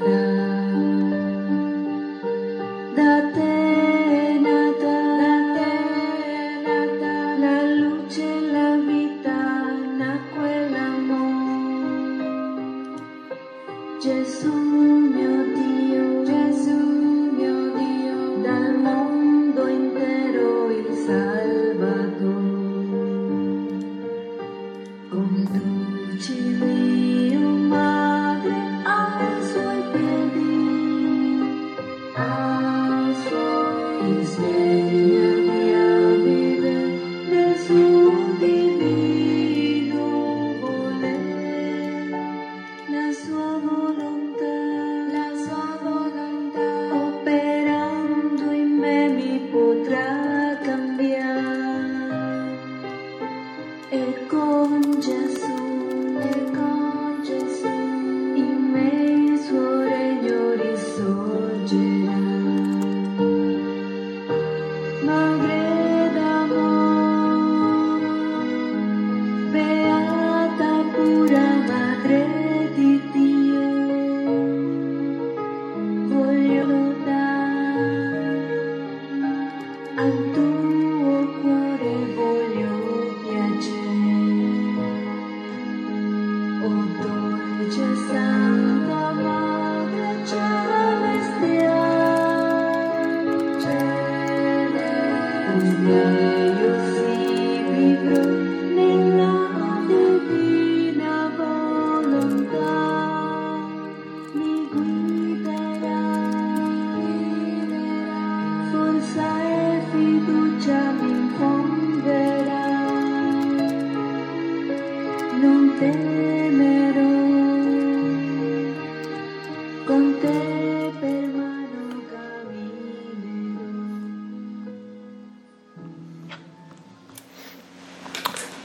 love. 0.00 0.29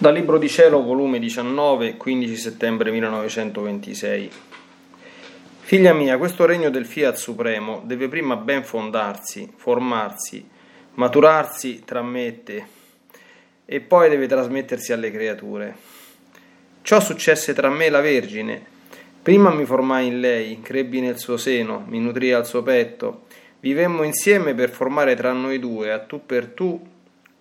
Dal 0.06 0.14
Libro 0.14 0.38
di 0.38 0.48
Cielo, 0.48 0.84
volume 0.84 1.18
19, 1.18 1.98
15 1.98 2.36
settembre 2.36 2.92
1926. 2.92 4.30
Figlia 5.62 5.94
mia, 5.94 6.20
questo 6.20 6.46
regno 6.46 6.70
del 6.70 6.86
Fiat 6.86 7.16
Supremo 7.16 7.82
deve 7.84 8.08
prima 8.08 8.36
ben 8.36 8.64
fondarsi, 8.64 9.52
formarsi, 9.56 10.48
maturarsi 10.94 11.82
tra 11.84 12.04
me 12.04 12.28
e 12.28 12.44
te, 12.44 12.66
e 13.66 13.80
poi 13.80 14.08
deve 14.10 14.28
trasmettersi 14.28 14.94
alle 14.94 15.10
creature. 15.10 15.76
Ciò 16.84 17.00
successe 17.00 17.54
tra 17.54 17.72
me 17.72 17.86
e 17.86 17.90
la 17.90 18.02
Vergine. 18.02 18.64
Prima 19.24 19.50
mi 19.50 19.66
formai 19.66 20.06
in 20.06 20.20
lei, 20.20 20.62
crebbi 20.62 21.00
nel 21.00 21.18
suo 21.18 21.38
seno, 21.38 21.84
mi 21.88 22.00
nutrii 22.00 22.32
al 22.32 22.46
suo 22.46 22.62
petto, 22.62 23.24
vivemmo 23.60 24.04
insieme 24.04 24.54
per 24.54 24.70
formare 24.70 25.16
tra 25.16 25.32
noi 25.32 25.58
due, 25.58 25.92
a 25.92 25.98
tu 25.98 26.24
per 26.24 26.50
tu, 26.50 26.80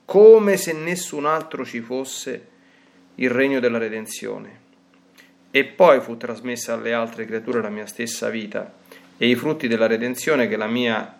come 0.07 0.57
se 0.57 0.73
nessun 0.73 1.27
altro 1.27 1.63
ci 1.67 1.81
fosse, 1.81 2.53
il 3.17 3.31
regno 3.31 3.61
della 3.61 3.79
redenzione. 3.79 4.63
E 5.51 5.65
poi 5.65 6.01
fu 6.01 6.17
trasmessa 6.17 6.75
alle 6.75 6.93
altre 6.93 7.25
creature 7.27 7.63
la 7.63 7.69
mia 7.69 7.87
stessa 7.87 8.29
vita 8.29 8.73
e 9.17 9.29
i 9.29 9.35
frutti 9.37 9.69
della 9.69 9.87
redenzione 9.87 10.49
che 10.49 10.57
la 10.57 10.67
mia 10.67 11.19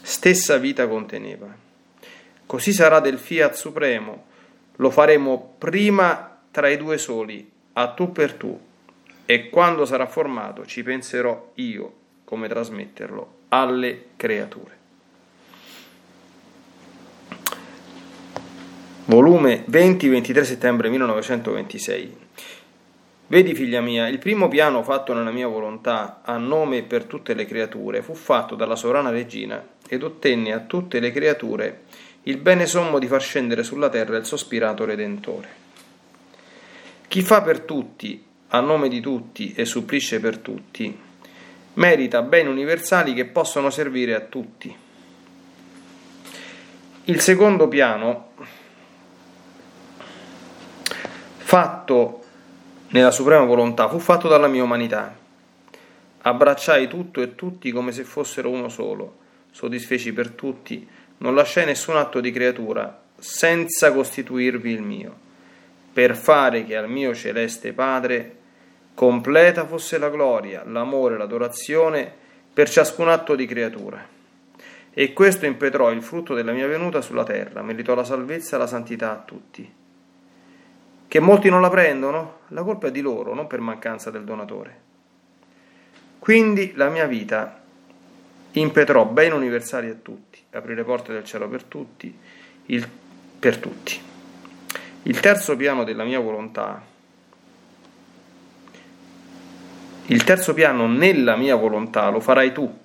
stessa 0.00 0.58
vita 0.58 0.86
conteneva. 0.86 1.52
Così 2.46 2.72
sarà 2.72 3.00
del 3.00 3.18
Fiat 3.18 3.54
Supremo, 3.54 4.26
lo 4.76 4.90
faremo 4.90 5.54
prima 5.58 6.38
tra 6.50 6.68
i 6.68 6.76
due 6.76 6.98
soli, 6.98 7.50
a 7.72 7.88
tu 7.88 8.12
per 8.12 8.34
tu, 8.34 8.60
e 9.26 9.48
quando 9.48 9.84
sarà 9.86 10.06
formato 10.06 10.66
ci 10.66 10.82
penserò 10.82 11.52
io 11.54 11.94
come 12.24 12.46
trasmetterlo 12.46 13.32
alle 13.48 14.04
creature. 14.16 14.83
Volume 19.06 19.66
20-23 19.68 20.42
settembre 20.44 20.88
1926 20.88 22.16
Vedi, 23.26 23.54
figlia 23.54 23.82
mia, 23.82 24.08
il 24.08 24.16
primo 24.16 24.48
piano 24.48 24.82
fatto 24.82 25.12
nella 25.12 25.30
mia 25.30 25.46
volontà, 25.46 26.22
a 26.24 26.38
nome 26.38 26.78
e 26.78 26.82
per 26.84 27.04
tutte 27.04 27.34
le 27.34 27.44
creature, 27.44 28.00
fu 28.00 28.14
fatto 28.14 28.54
dalla 28.54 28.76
sovrana 28.76 29.10
regina 29.10 29.62
ed 29.86 30.02
ottenne 30.02 30.54
a 30.54 30.60
tutte 30.60 31.00
le 31.00 31.12
creature 31.12 31.82
il 32.22 32.38
bene 32.38 32.64
sommo 32.64 32.98
di 32.98 33.06
far 33.06 33.20
scendere 33.20 33.62
sulla 33.62 33.90
terra 33.90 34.16
il 34.16 34.24
sospirato 34.24 34.86
Redentore. 34.86 35.48
Chi 37.06 37.20
fa 37.20 37.42
per 37.42 37.60
tutti 37.60 38.24
a 38.48 38.60
nome 38.60 38.88
di 38.88 39.00
tutti 39.00 39.52
e 39.54 39.66
supplisce 39.66 40.18
per 40.18 40.38
tutti, 40.38 40.98
merita 41.74 42.22
beni 42.22 42.48
universali 42.48 43.12
che 43.12 43.26
possono 43.26 43.68
servire 43.68 44.14
a 44.14 44.20
tutti. 44.20 44.74
Il 47.06 47.20
secondo 47.20 47.68
piano, 47.68 48.28
fatto 51.54 52.20
nella 52.88 53.12
suprema 53.12 53.44
volontà, 53.44 53.88
fu 53.88 54.00
fatto 54.00 54.26
dalla 54.26 54.48
mia 54.48 54.64
umanità. 54.64 55.14
Abbracciai 56.22 56.88
tutto 56.88 57.22
e 57.22 57.36
tutti 57.36 57.70
come 57.70 57.92
se 57.92 58.02
fossero 58.02 58.50
uno 58.50 58.68
solo, 58.68 59.18
soddisfeci 59.52 60.12
per 60.12 60.30
tutti, 60.30 60.84
non 61.18 61.36
lasciai 61.36 61.64
nessun 61.64 61.96
atto 61.96 62.18
di 62.18 62.32
creatura 62.32 63.02
senza 63.16 63.92
costituirvi 63.92 64.72
il 64.72 64.82
mio, 64.82 65.14
per 65.92 66.16
fare 66.16 66.64
che 66.64 66.76
al 66.76 66.90
mio 66.90 67.14
celeste 67.14 67.72
Padre 67.72 68.36
completa 68.92 69.64
fosse 69.64 69.96
la 69.98 70.08
gloria, 70.08 70.64
l'amore, 70.66 71.16
l'adorazione 71.16 72.12
per 72.52 72.68
ciascun 72.68 73.08
atto 73.08 73.36
di 73.36 73.46
creatura. 73.46 74.04
E 74.92 75.12
questo 75.12 75.46
impetrò 75.46 75.92
il 75.92 76.02
frutto 76.02 76.34
della 76.34 76.50
mia 76.50 76.66
venuta 76.66 77.00
sulla 77.00 77.22
terra, 77.22 77.62
meritò 77.62 77.94
la 77.94 78.02
salvezza 78.02 78.56
e 78.56 78.58
la 78.58 78.66
santità 78.66 79.12
a 79.12 79.22
tutti. 79.24 79.82
Che 81.14 81.20
molti 81.20 81.48
non 81.48 81.60
la 81.60 81.70
prendono? 81.70 82.38
La 82.48 82.64
colpa 82.64 82.88
è 82.88 82.90
di 82.90 83.00
loro, 83.00 83.34
non 83.34 83.46
per 83.46 83.60
mancanza 83.60 84.10
del 84.10 84.24
donatore. 84.24 84.80
Quindi 86.18 86.72
la 86.74 86.88
mia 86.88 87.06
vita 87.06 87.62
impetrò 88.50 89.04
beni 89.04 89.32
universali 89.32 89.88
a 89.88 89.94
tutti, 89.94 90.40
aprì 90.50 90.74
le 90.74 90.82
porte 90.82 91.12
del 91.12 91.22
cielo 91.22 91.48
per 91.48 91.62
tutti, 91.62 92.12
il, 92.66 92.88
per 93.38 93.58
tutti. 93.58 93.96
Il 95.04 95.20
terzo 95.20 95.54
piano 95.54 95.84
della 95.84 96.02
mia 96.02 96.18
volontà 96.18 96.82
Il 100.06 100.24
terzo 100.24 100.52
piano 100.52 100.88
nella 100.88 101.36
mia 101.36 101.54
volontà 101.54 102.08
lo 102.08 102.18
farai 102.18 102.50
tu. 102.50 102.76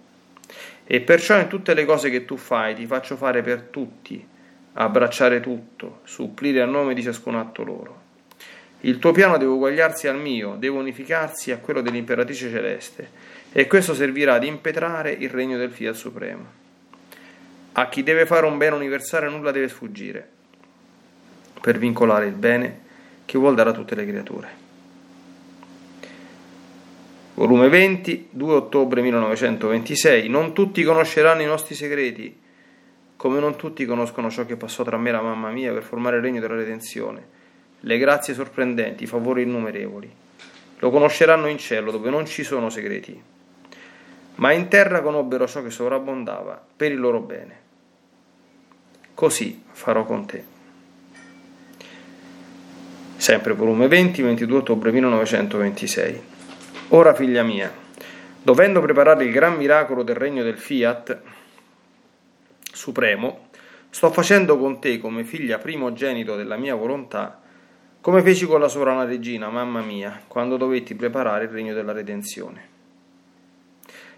E 0.85 1.01
perciò 1.01 1.39
in 1.39 1.47
tutte 1.47 1.73
le 1.73 1.83
cose 1.83 2.11
che 2.11 2.25
tu 2.25 2.37
fai 2.37 2.75
ti 2.75 2.85
faccio 2.85 3.15
fare 3.15 3.41
per 3.41 3.61
tutti, 3.71 4.23
abbracciare 4.73 5.39
tutto, 5.39 6.01
supplire 6.03 6.61
a 6.61 6.67
nome 6.67 6.93
di 6.93 7.01
ciascun 7.01 7.33
atto 7.33 7.63
loro. 7.63 8.08
Il 8.81 8.99
tuo 8.99 9.11
piano 9.11 9.37
deve 9.37 9.51
uguagliarsi 9.51 10.07
al 10.07 10.17
mio, 10.17 10.55
deve 10.57 10.77
unificarsi 10.77 11.51
a 11.51 11.57
quello 11.57 11.81
dell'imperatrice 11.81 12.49
celeste, 12.49 13.09
e 13.51 13.67
questo 13.67 13.93
servirà 13.93 14.35
ad 14.35 14.43
impetrare 14.43 15.11
il 15.11 15.29
regno 15.29 15.57
del 15.57 15.71
Fiat 15.71 15.95
Supremo. 15.95 16.45
A 17.73 17.89
chi 17.89 18.03
deve 18.03 18.25
fare 18.25 18.45
un 18.45 18.57
bene 18.57 18.75
universale 18.75 19.29
nulla 19.29 19.51
deve 19.51 19.67
sfuggire, 19.67 20.27
per 21.61 21.77
vincolare 21.77 22.27
il 22.27 22.33
bene 22.33 22.79
che 23.25 23.37
vuol 23.37 23.55
dare 23.55 23.69
a 23.69 23.73
tutte 23.73 23.95
le 23.95 24.05
creature. 24.05 24.67
Volume 27.39 27.69
20, 27.69 28.27
2 28.31 28.53
ottobre 28.53 29.01
1926. 29.01 30.27
Non 30.27 30.53
tutti 30.53 30.83
conosceranno 30.83 31.41
i 31.41 31.45
nostri 31.45 31.73
segreti, 31.73 32.37
come 33.15 33.39
non 33.39 33.55
tutti 33.55 33.85
conoscono 33.85 34.29
ciò 34.29 34.45
che 34.45 34.57
passò 34.57 34.83
tra 34.83 34.97
me 34.97 35.07
e 35.07 35.11
la 35.13 35.21
mamma 35.21 35.49
mia 35.49 35.71
per 35.71 35.83
formare 35.83 36.17
il 36.17 36.21
regno 36.21 36.41
della 36.41 36.55
redenzione, 36.55 37.27
le 37.81 37.97
grazie 37.97 38.33
sorprendenti, 38.33 39.03
i 39.03 39.07
favori 39.07 39.43
innumerevoli. 39.43 40.11
Lo 40.79 40.89
conosceranno 40.89 41.47
in 41.47 41.57
cielo, 41.57 41.91
dove 41.91 42.09
non 42.09 42.25
ci 42.25 42.43
sono 42.43 42.69
segreti. 42.69 43.21
Ma 44.35 44.51
in 44.53 44.67
terra 44.67 45.01
conobbero 45.01 45.47
ciò 45.47 45.61
che 45.61 45.69
sovrabbondava 45.69 46.61
per 46.75 46.91
il 46.91 46.99
loro 46.99 47.19
bene. 47.19 47.67
Così 49.13 49.63
farò 49.71 50.05
con 50.05 50.25
te. 50.25 50.43
Sempre 53.17 53.53
volume 53.53 53.89
20, 53.89 54.21
22 54.21 54.57
ottobre 54.57 54.91
1926. 54.91 56.21
Ora, 56.89 57.13
figlia 57.13 57.43
mia, 57.43 57.71
dovendo 58.41 58.79
preparare 58.79 59.25
il 59.25 59.31
gran 59.31 59.57
miracolo 59.57 60.03
del 60.03 60.15
regno 60.15 60.41
del 60.41 60.57
Fiat 60.57 61.21
supremo, 62.71 63.49
sto 63.89 64.09
facendo 64.11 64.57
con 64.57 64.79
te 64.79 64.99
come 64.99 65.25
figlia 65.25 65.57
primogenito 65.57 66.37
della 66.37 66.55
mia 66.55 66.75
volontà, 66.75 67.38
come 68.01 68.21
feci 68.21 68.45
con 68.45 68.61
la 68.61 68.69
sovrana 68.69 69.03
regina, 69.03 69.49
mamma 69.49 69.81
mia, 69.81 70.21
quando 70.27 70.55
dovetti 70.55 70.95
preparare 70.95 71.45
il 71.45 71.49
regno 71.49 71.73
della 71.73 71.91
redenzione. 71.91 72.67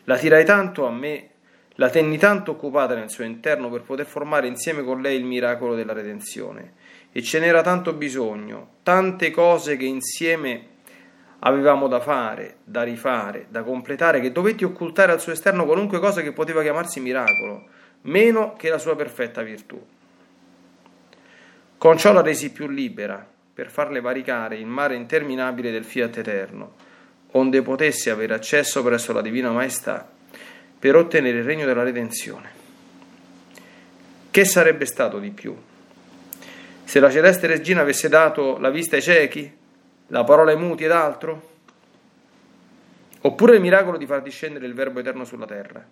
La 0.03 0.17
tirai 0.17 0.45
tanto 0.45 0.85
a 0.85 0.91
me, 0.91 1.29
la 1.75 1.89
tenni 1.89 2.17
tanto 2.17 2.51
occupata 2.51 2.93
nel 2.93 3.09
suo 3.09 3.23
interno 3.23 3.69
per 3.69 3.81
poter 3.81 4.05
formare 4.05 4.45
insieme 4.45 4.83
con 4.83 5.01
lei 5.01 5.17
il 5.17 5.25
miracolo 5.25 5.73
della 5.73 5.93
redenzione, 5.93 6.73
e 7.11 7.23
ce 7.23 7.39
n'era 7.39 7.61
tanto 7.61 7.93
bisogno, 7.93 8.75
tante 8.83 9.31
cose 9.31 9.77
che 9.77 9.85
insieme 9.85 10.67
avevamo 11.39 11.87
da 11.87 11.99
fare, 11.99 12.57
da 12.63 12.83
rifare, 12.83 13.47
da 13.49 13.63
completare, 13.63 14.19
che 14.19 14.31
dovetti 14.31 14.63
occultare 14.63 15.11
al 15.11 15.19
suo 15.19 15.31
esterno 15.31 15.65
qualunque 15.65 15.99
cosa 15.99 16.21
che 16.21 16.33
poteva 16.33 16.61
chiamarsi 16.61 16.99
miracolo, 16.99 17.65
meno 18.01 18.53
che 18.55 18.69
la 18.69 18.77
sua 18.77 18.95
perfetta 18.95 19.41
virtù. 19.41 19.83
Con 21.77 21.97
ciò 21.97 22.13
la 22.13 22.21
resi 22.21 22.51
più 22.51 22.67
libera, 22.67 23.27
per 23.61 23.69
farle 23.69 24.01
varicare 24.01 24.57
il 24.57 24.65
mare 24.65 24.95
interminabile 24.95 25.69
del 25.69 25.83
fiat 25.83 26.17
eterno, 26.17 26.73
onde 27.33 27.61
potesse 27.61 28.09
avere 28.09 28.33
accesso 28.33 28.81
presso 28.81 29.13
la 29.13 29.21
Divina 29.21 29.51
Maestà, 29.51 30.09
per 30.79 30.95
ottenere 30.95 31.37
il 31.37 31.43
regno 31.43 31.67
della 31.67 31.83
redenzione. 31.83 32.49
Che 34.31 34.45
sarebbe 34.45 34.87
stato 34.87 35.19
di 35.19 35.29
più? 35.29 35.55
Se 36.83 36.99
la 36.99 37.11
celeste 37.11 37.45
regina 37.45 37.81
avesse 37.81 38.09
dato 38.09 38.57
la 38.57 38.71
vista 38.71 38.95
ai 38.95 39.03
ciechi, 39.03 39.55
la 40.07 40.23
parola 40.23 40.49
ai 40.49 40.57
muti 40.57 40.85
ed 40.85 40.91
altro? 40.91 41.49
Oppure 43.21 43.53
il 43.53 43.61
miracolo 43.61 43.97
di 43.97 44.07
far 44.07 44.23
discendere 44.23 44.65
il 44.65 44.73
Verbo 44.73 45.01
eterno 45.01 45.23
sulla 45.23 45.45
terra? 45.45 45.85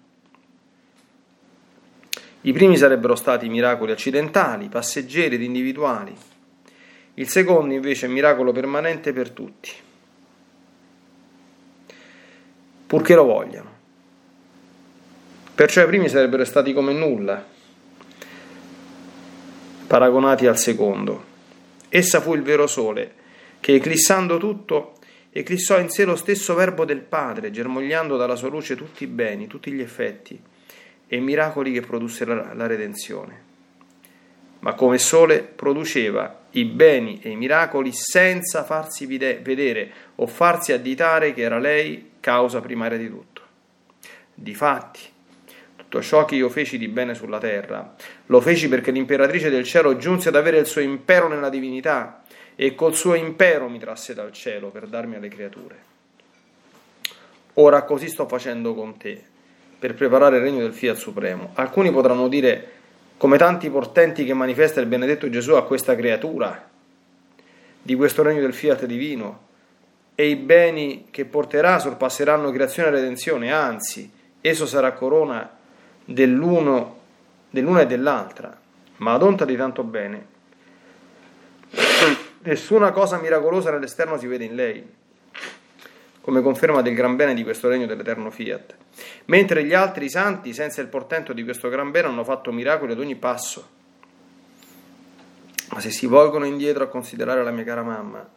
I 2.41 2.51
primi 2.51 2.77
sarebbero 2.77 3.13
stati 3.13 3.47
miracoli 3.47 3.91
accidentali, 3.91 4.69
passeggeri 4.69 5.35
ed 5.35 5.43
individuali. 5.43 6.37
Il 7.19 7.27
secondo 7.27 7.73
invece 7.73 8.05
è 8.05 8.09
miracolo 8.09 8.53
permanente 8.53 9.11
per 9.11 9.31
tutti, 9.31 9.71
purché 12.87 13.13
lo 13.13 13.25
vogliano. 13.25 13.77
Perciò 15.53 15.83
i 15.83 15.87
primi 15.87 16.07
sarebbero 16.07 16.45
stati 16.45 16.71
come 16.71 16.93
nulla, 16.93 17.45
paragonati 19.85 20.47
al 20.47 20.57
secondo. 20.57 21.25
Essa 21.89 22.21
fu 22.21 22.35
il 22.35 22.41
vero 22.41 22.67
sole 22.67 23.15
che 23.59 23.73
eclissando 23.73 24.37
tutto, 24.37 24.93
eclissò 25.29 25.77
in 25.77 25.89
sé 25.89 26.05
lo 26.05 26.15
stesso 26.15 26.53
verbo 26.53 26.85
del 26.85 27.01
Padre, 27.01 27.51
germogliando 27.51 28.15
dalla 28.15 28.37
sua 28.37 28.47
luce 28.47 28.77
tutti 28.77 29.03
i 29.03 29.07
beni, 29.07 29.47
tutti 29.47 29.73
gli 29.73 29.81
effetti 29.81 30.41
e 31.05 31.17
i 31.17 31.19
miracoli 31.19 31.73
che 31.73 31.81
produsse 31.81 32.23
la, 32.23 32.53
la 32.53 32.65
redenzione. 32.65 33.48
Ma 34.59 34.73
come 34.73 34.97
sole 34.97 35.41
produceva 35.41 36.37
i 36.51 36.65
beni 36.65 37.19
e 37.21 37.29
i 37.29 37.35
miracoli 37.35 37.91
senza 37.93 38.63
farsi 38.63 39.05
vedere 39.05 39.91
o 40.15 40.27
farsi 40.27 40.71
additare 40.71 41.33
che 41.33 41.41
era 41.41 41.59
lei 41.59 42.11
causa 42.19 42.59
primaria 42.59 42.97
di 42.97 43.07
tutto. 43.07 43.41
Difatti, 44.33 44.99
tutto 45.75 46.01
ciò 46.01 46.25
che 46.25 46.35
io 46.35 46.49
feci 46.49 46.77
di 46.77 46.87
bene 46.87 47.13
sulla 47.13 47.39
terra, 47.39 47.95
lo 48.27 48.41
feci 48.41 48.67
perché 48.67 48.91
l'imperatrice 48.91 49.49
del 49.49 49.63
cielo 49.63 49.97
giunse 49.97 50.29
ad 50.29 50.35
avere 50.35 50.59
il 50.59 50.65
suo 50.65 50.81
impero 50.81 51.27
nella 51.27 51.49
divinità 51.49 52.23
e 52.55 52.75
col 52.75 52.95
suo 52.95 53.13
impero 53.13 53.69
mi 53.69 53.79
trasse 53.79 54.13
dal 54.13 54.31
cielo 54.31 54.69
per 54.69 54.87
darmi 54.87 55.15
alle 55.15 55.29
creature. 55.29 55.87
Ora 57.53 57.83
così 57.83 58.07
sto 58.07 58.27
facendo 58.27 58.73
con 58.73 58.97
te, 58.97 59.21
per 59.79 59.93
preparare 59.93 60.37
il 60.37 60.43
regno 60.43 60.59
del 60.59 60.73
Fiat 60.73 60.95
Supremo. 60.95 61.51
Alcuni 61.55 61.91
potranno 61.91 62.27
dire, 62.27 62.71
come 63.19 63.37
tanti 63.37 63.69
portenti 63.69 64.23
che 64.23 64.33
manifesta 64.33 64.79
il 64.79 64.85
benedetto 64.85 65.29
Gesù 65.29 65.51
a 65.51 65.65
questa 65.65 65.93
creatura, 65.93 66.69
di 67.81 67.95
questo 67.95 68.23
regno 68.23 68.39
del 68.39 68.53
Fiat 68.53 68.85
divino, 68.85 69.47
e 70.15 70.29
i 70.29 70.37
beni 70.37 71.07
che 71.11 71.25
porterà 71.25 71.79
sorpasseranno 71.79 72.49
creazione 72.51 72.87
e 72.87 72.91
redenzione, 72.91 73.51
anzi, 73.51 74.09
esso 74.39 74.65
sarà 74.65 74.93
corona 74.93 75.49
dell'uno, 76.05 76.97
dell'una 77.49 77.81
e 77.81 77.87
dell'altra. 77.87 78.57
Ma 78.97 79.13
ad 79.13 79.23
onta 79.23 79.43
di 79.43 79.57
tanto 79.57 79.83
bene, 79.83 80.25
Nessuna 82.41 82.91
cosa 82.91 83.17
miracolosa 83.17 83.69
nell'esterno 83.69 84.17
si 84.17 84.25
vede 84.25 84.45
in 84.45 84.55
lei, 84.55 84.89
come 86.29 86.41
conferma 86.43 86.83
del 86.83 86.93
gran 86.93 87.15
bene 87.15 87.33
di 87.33 87.43
questo 87.43 87.67
regno 87.67 87.87
dell'eterno 87.87 88.29
fiat. 88.29 88.75
Mentre 89.25 89.63
gli 89.63 89.73
altri 89.73 90.09
santi, 90.09 90.53
senza 90.53 90.79
il 90.79 90.87
portento 90.87 91.33
di 91.33 91.43
questo 91.43 91.69
gran 91.69 91.89
bene, 91.89 92.07
hanno 92.07 92.23
fatto 92.23 92.51
miracoli 92.51 92.91
ad 92.91 92.99
ogni 92.99 93.15
passo. 93.15 93.67
Ma 95.71 95.79
se 95.79 95.89
si 95.89 96.05
volgono 96.05 96.45
indietro 96.45 96.83
a 96.83 96.87
considerare 96.87 97.43
la 97.43 97.49
mia 97.49 97.63
cara 97.63 97.81
mamma, 97.81 98.27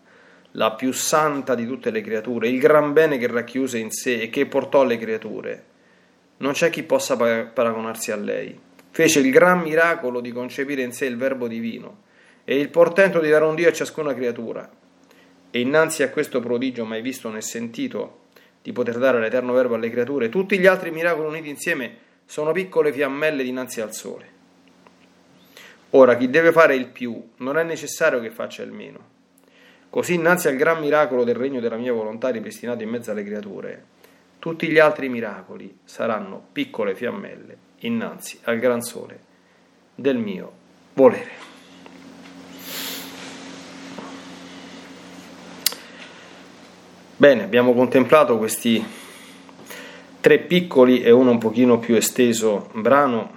la 0.52 0.72
più 0.72 0.90
santa 0.92 1.54
di 1.54 1.66
tutte 1.66 1.90
le 1.90 2.00
creature, 2.00 2.48
il 2.48 2.58
gran 2.58 2.94
bene 2.94 3.18
che 3.18 3.26
racchiuse 3.26 3.76
in 3.76 3.90
sé 3.90 4.22
e 4.22 4.30
che 4.30 4.46
portò 4.46 4.80
alle 4.80 4.96
creature, 4.96 5.64
non 6.38 6.52
c'è 6.52 6.70
chi 6.70 6.84
possa 6.84 7.16
paragonarsi 7.16 8.10
a 8.10 8.16
lei. 8.16 8.58
Fece 8.90 9.20
il 9.20 9.30
gran 9.30 9.60
miracolo 9.60 10.20
di 10.20 10.32
concepire 10.32 10.80
in 10.80 10.92
sé 10.92 11.04
il 11.04 11.18
Verbo 11.18 11.46
divino 11.46 12.04
e 12.44 12.58
il 12.58 12.70
portento 12.70 13.20
di 13.20 13.28
dare 13.28 13.44
un 13.44 13.54
Dio 13.54 13.68
a 13.68 13.72
ciascuna 13.72 14.14
creatura. 14.14 14.80
E 15.54 15.60
innanzi 15.60 16.02
a 16.02 16.08
questo 16.08 16.40
prodigio 16.40 16.86
mai 16.86 17.02
visto 17.02 17.28
né 17.28 17.42
sentito 17.42 18.20
di 18.62 18.72
poter 18.72 18.96
dare 18.96 19.20
l'eterno 19.20 19.52
verbo 19.52 19.74
alle 19.74 19.90
creature, 19.90 20.30
tutti 20.30 20.58
gli 20.58 20.66
altri 20.66 20.90
miracoli 20.90 21.28
uniti 21.28 21.50
insieme 21.50 21.96
sono 22.24 22.52
piccole 22.52 22.90
fiammelle 22.90 23.42
dinanzi 23.42 23.82
al 23.82 23.92
sole. 23.92 24.30
Ora, 25.90 26.16
chi 26.16 26.30
deve 26.30 26.52
fare 26.52 26.74
il 26.74 26.86
più 26.86 27.22
non 27.36 27.58
è 27.58 27.64
necessario 27.64 28.18
che 28.18 28.30
faccia 28.30 28.62
il 28.62 28.72
meno. 28.72 29.10
Così, 29.90 30.14
innanzi 30.14 30.48
al 30.48 30.56
gran 30.56 30.80
miracolo 30.80 31.22
del 31.22 31.34
regno 31.34 31.60
della 31.60 31.76
mia 31.76 31.92
volontà 31.92 32.30
ripristinato 32.30 32.82
in 32.82 32.88
mezzo 32.88 33.10
alle 33.10 33.24
creature, 33.24 33.84
tutti 34.38 34.68
gli 34.68 34.78
altri 34.78 35.10
miracoli 35.10 35.80
saranno 35.84 36.42
piccole 36.50 36.94
fiammelle 36.94 37.56
innanzi 37.80 38.38
al 38.44 38.58
gran 38.58 38.80
sole 38.80 39.20
del 39.94 40.16
mio 40.16 40.50
volere. 40.94 41.51
Bene, 47.22 47.44
abbiamo 47.44 47.72
contemplato 47.72 48.36
questi 48.36 48.84
tre 50.18 50.38
piccoli 50.40 51.02
e 51.02 51.12
uno 51.12 51.30
un 51.30 51.38
pochino 51.38 51.78
più 51.78 51.94
esteso 51.94 52.68
brano 52.72 53.30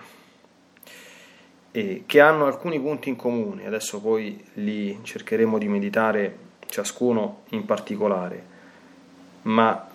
eh, 1.69 2.01
che 2.07 2.19
hanno 2.19 2.47
alcuni 2.47 2.79
punti 2.79 3.09
in 3.09 3.15
comune, 3.15 3.67
adesso 3.67 4.01
poi 4.01 4.43
li 4.53 4.97
cercheremo 5.03 5.59
di 5.59 5.67
meditare 5.67 6.37
ciascuno 6.65 7.41
in 7.49 7.63
particolare, 7.65 8.43
ma 9.43 9.87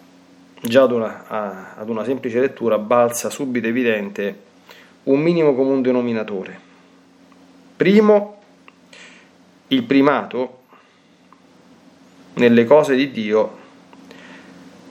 già 0.61 0.82
ad 0.82 0.92
una, 0.92 1.75
ad 1.76 1.88
una 1.88 2.04
semplice 2.04 2.38
lettura 2.38 2.78
balza 2.78 3.28
subito 3.28 3.66
evidente 3.66 4.40
un 5.02 5.18
minimo 5.18 5.52
comune 5.52 5.80
denominatore. 5.80 6.61
Primo, 7.75 8.38
il 9.66 9.82
primato 9.82 10.59
nelle 12.35 12.64
cose 12.64 12.94
di 12.94 13.11
Dio 13.11 13.59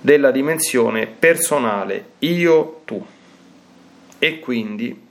della 0.01 0.31
dimensione 0.31 1.07
personale 1.07 2.11
io-tu 2.19 3.05
e 4.17 4.39
quindi 4.39 5.07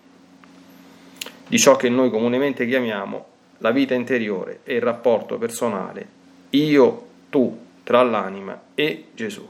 di 1.47 1.59
ciò 1.59 1.77
che 1.77 1.89
noi 1.89 2.11
comunemente 2.11 2.67
chiamiamo 2.67 3.27
la 3.59 3.71
vita 3.71 3.95
interiore 3.95 4.61
e 4.65 4.75
il 4.75 4.83
rapporto 4.83 5.39
personale 5.39 6.17
io-tu 6.51 7.67
tra 7.83 8.03
l'anima 8.03 8.61
e 8.75 9.07
Gesù. 9.15 9.49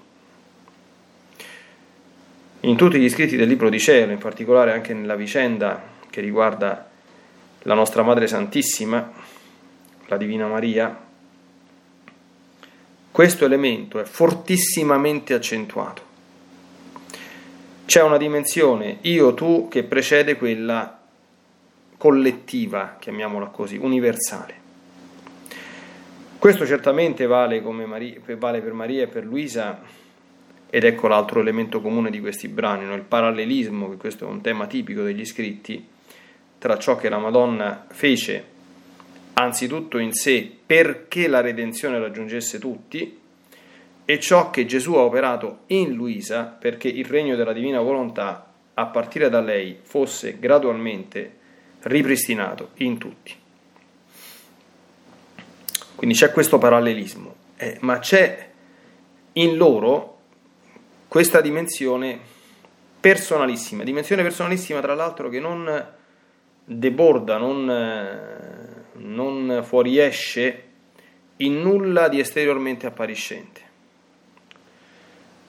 In 2.60 2.76
tutti 2.76 2.98
gli 2.98 3.08
scritti 3.08 3.36
del 3.36 3.48
libro 3.48 3.68
di 3.68 3.78
cielo, 3.78 4.12
in 4.12 4.18
particolare 4.18 4.72
anche 4.72 4.92
nella 4.92 5.14
vicenda 5.14 5.80
che 6.10 6.20
riguarda 6.20 6.88
la 7.62 7.74
nostra 7.74 8.02
Madre 8.02 8.26
Santissima, 8.26 9.12
la 10.06 10.16
Divina 10.16 10.48
Maria, 10.48 11.07
questo 13.18 13.44
elemento 13.44 13.98
è 13.98 14.04
fortissimamente 14.04 15.34
accentuato. 15.34 16.02
C'è 17.84 18.00
una 18.00 18.16
dimensione 18.16 18.98
io-tu 19.00 19.66
che 19.68 19.82
precede 19.82 20.36
quella 20.36 21.00
collettiva, 21.96 22.94
chiamiamola 22.96 23.46
così, 23.46 23.76
universale. 23.76 24.54
Questo 26.38 26.64
certamente 26.64 27.26
vale, 27.26 27.60
Maria, 27.60 28.20
vale, 28.36 28.60
per 28.60 28.72
Maria 28.72 29.02
e 29.02 29.08
per 29.08 29.24
Luisa, 29.24 29.80
ed 30.70 30.84
ecco 30.84 31.08
l'altro 31.08 31.40
elemento 31.40 31.80
comune 31.80 32.10
di 32.10 32.20
questi 32.20 32.46
brani, 32.46 32.84
no? 32.84 32.94
il 32.94 33.02
parallelismo, 33.02 33.90
che 33.90 33.96
questo 33.96 34.26
è 34.26 34.30
un 34.30 34.42
tema 34.42 34.68
tipico 34.68 35.02
degli 35.02 35.24
scritti, 35.24 35.84
tra 36.56 36.78
ciò 36.78 36.94
che 36.94 37.08
la 37.08 37.18
Madonna 37.18 37.84
fece 37.88 38.57
anzitutto 39.38 39.98
in 39.98 40.12
sé 40.12 40.50
perché 40.66 41.28
la 41.28 41.40
redenzione 41.40 41.98
raggiungesse 41.98 42.58
tutti 42.58 43.20
e 44.04 44.20
ciò 44.20 44.50
che 44.50 44.66
Gesù 44.66 44.94
ha 44.94 45.02
operato 45.02 45.60
in 45.66 45.92
Luisa 45.92 46.44
perché 46.44 46.88
il 46.88 47.04
regno 47.04 47.36
della 47.36 47.52
divina 47.52 47.80
volontà 47.80 48.52
a 48.74 48.86
partire 48.86 49.28
da 49.28 49.40
lei 49.40 49.78
fosse 49.82 50.38
gradualmente 50.38 51.36
ripristinato 51.82 52.70
in 52.76 52.98
tutti. 52.98 53.34
Quindi 55.94 56.16
c'è 56.16 56.32
questo 56.32 56.58
parallelismo, 56.58 57.34
eh, 57.56 57.76
ma 57.80 57.98
c'è 57.98 58.50
in 59.34 59.56
loro 59.56 60.18
questa 61.08 61.40
dimensione 61.40 62.18
personalissima, 63.00 63.84
dimensione 63.84 64.22
personalissima 64.22 64.80
tra 64.80 64.94
l'altro 64.94 65.28
che 65.28 65.40
non 65.40 65.86
deborda, 66.64 67.36
non 67.36 67.70
eh, 67.70 68.57
non 68.98 69.62
fuoriesce 69.64 70.64
in 71.38 71.60
nulla 71.60 72.08
di 72.08 72.20
esteriormente 72.20 72.86
appariscente. 72.86 73.60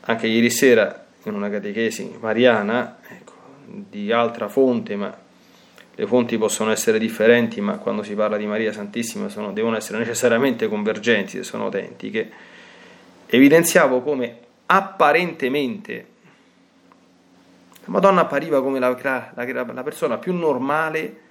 Anche 0.02 0.28
ieri 0.28 0.50
sera 0.50 1.06
in 1.24 1.34
una 1.34 1.50
catechesi 1.50 2.18
mariana, 2.20 3.00
ecco, 3.08 3.34
di 3.66 4.12
altra 4.12 4.48
fonte, 4.48 4.96
ma 4.96 5.16
le 5.96 6.08
fonti 6.08 6.38
possono 6.38 6.72
essere 6.72 6.98
differenti, 6.98 7.60
ma 7.62 7.78
quando 7.78 8.04
si 8.04 8.16
parla 8.16 8.38
di 8.38 8.46
Maria 8.46 8.72
Santissima 8.72 9.30
sono, 9.30 9.52
devono 9.52 9.76
essere 9.76 9.98
necessariamente 10.00 10.68
convergenti 10.68 11.38
se 11.38 11.44
sono 11.44 11.66
autentiche, 11.66 12.32
evidenziavo 13.26 14.02
come 14.02 14.38
apparentemente 14.66 16.06
la 17.90 17.92
Madonna 17.92 18.22
appariva 18.22 18.62
come 18.62 18.80
la, 18.80 18.96
la, 19.02 19.64
la 19.74 19.84
persona 19.84 20.18
più 20.18 20.34
normale 20.34 21.22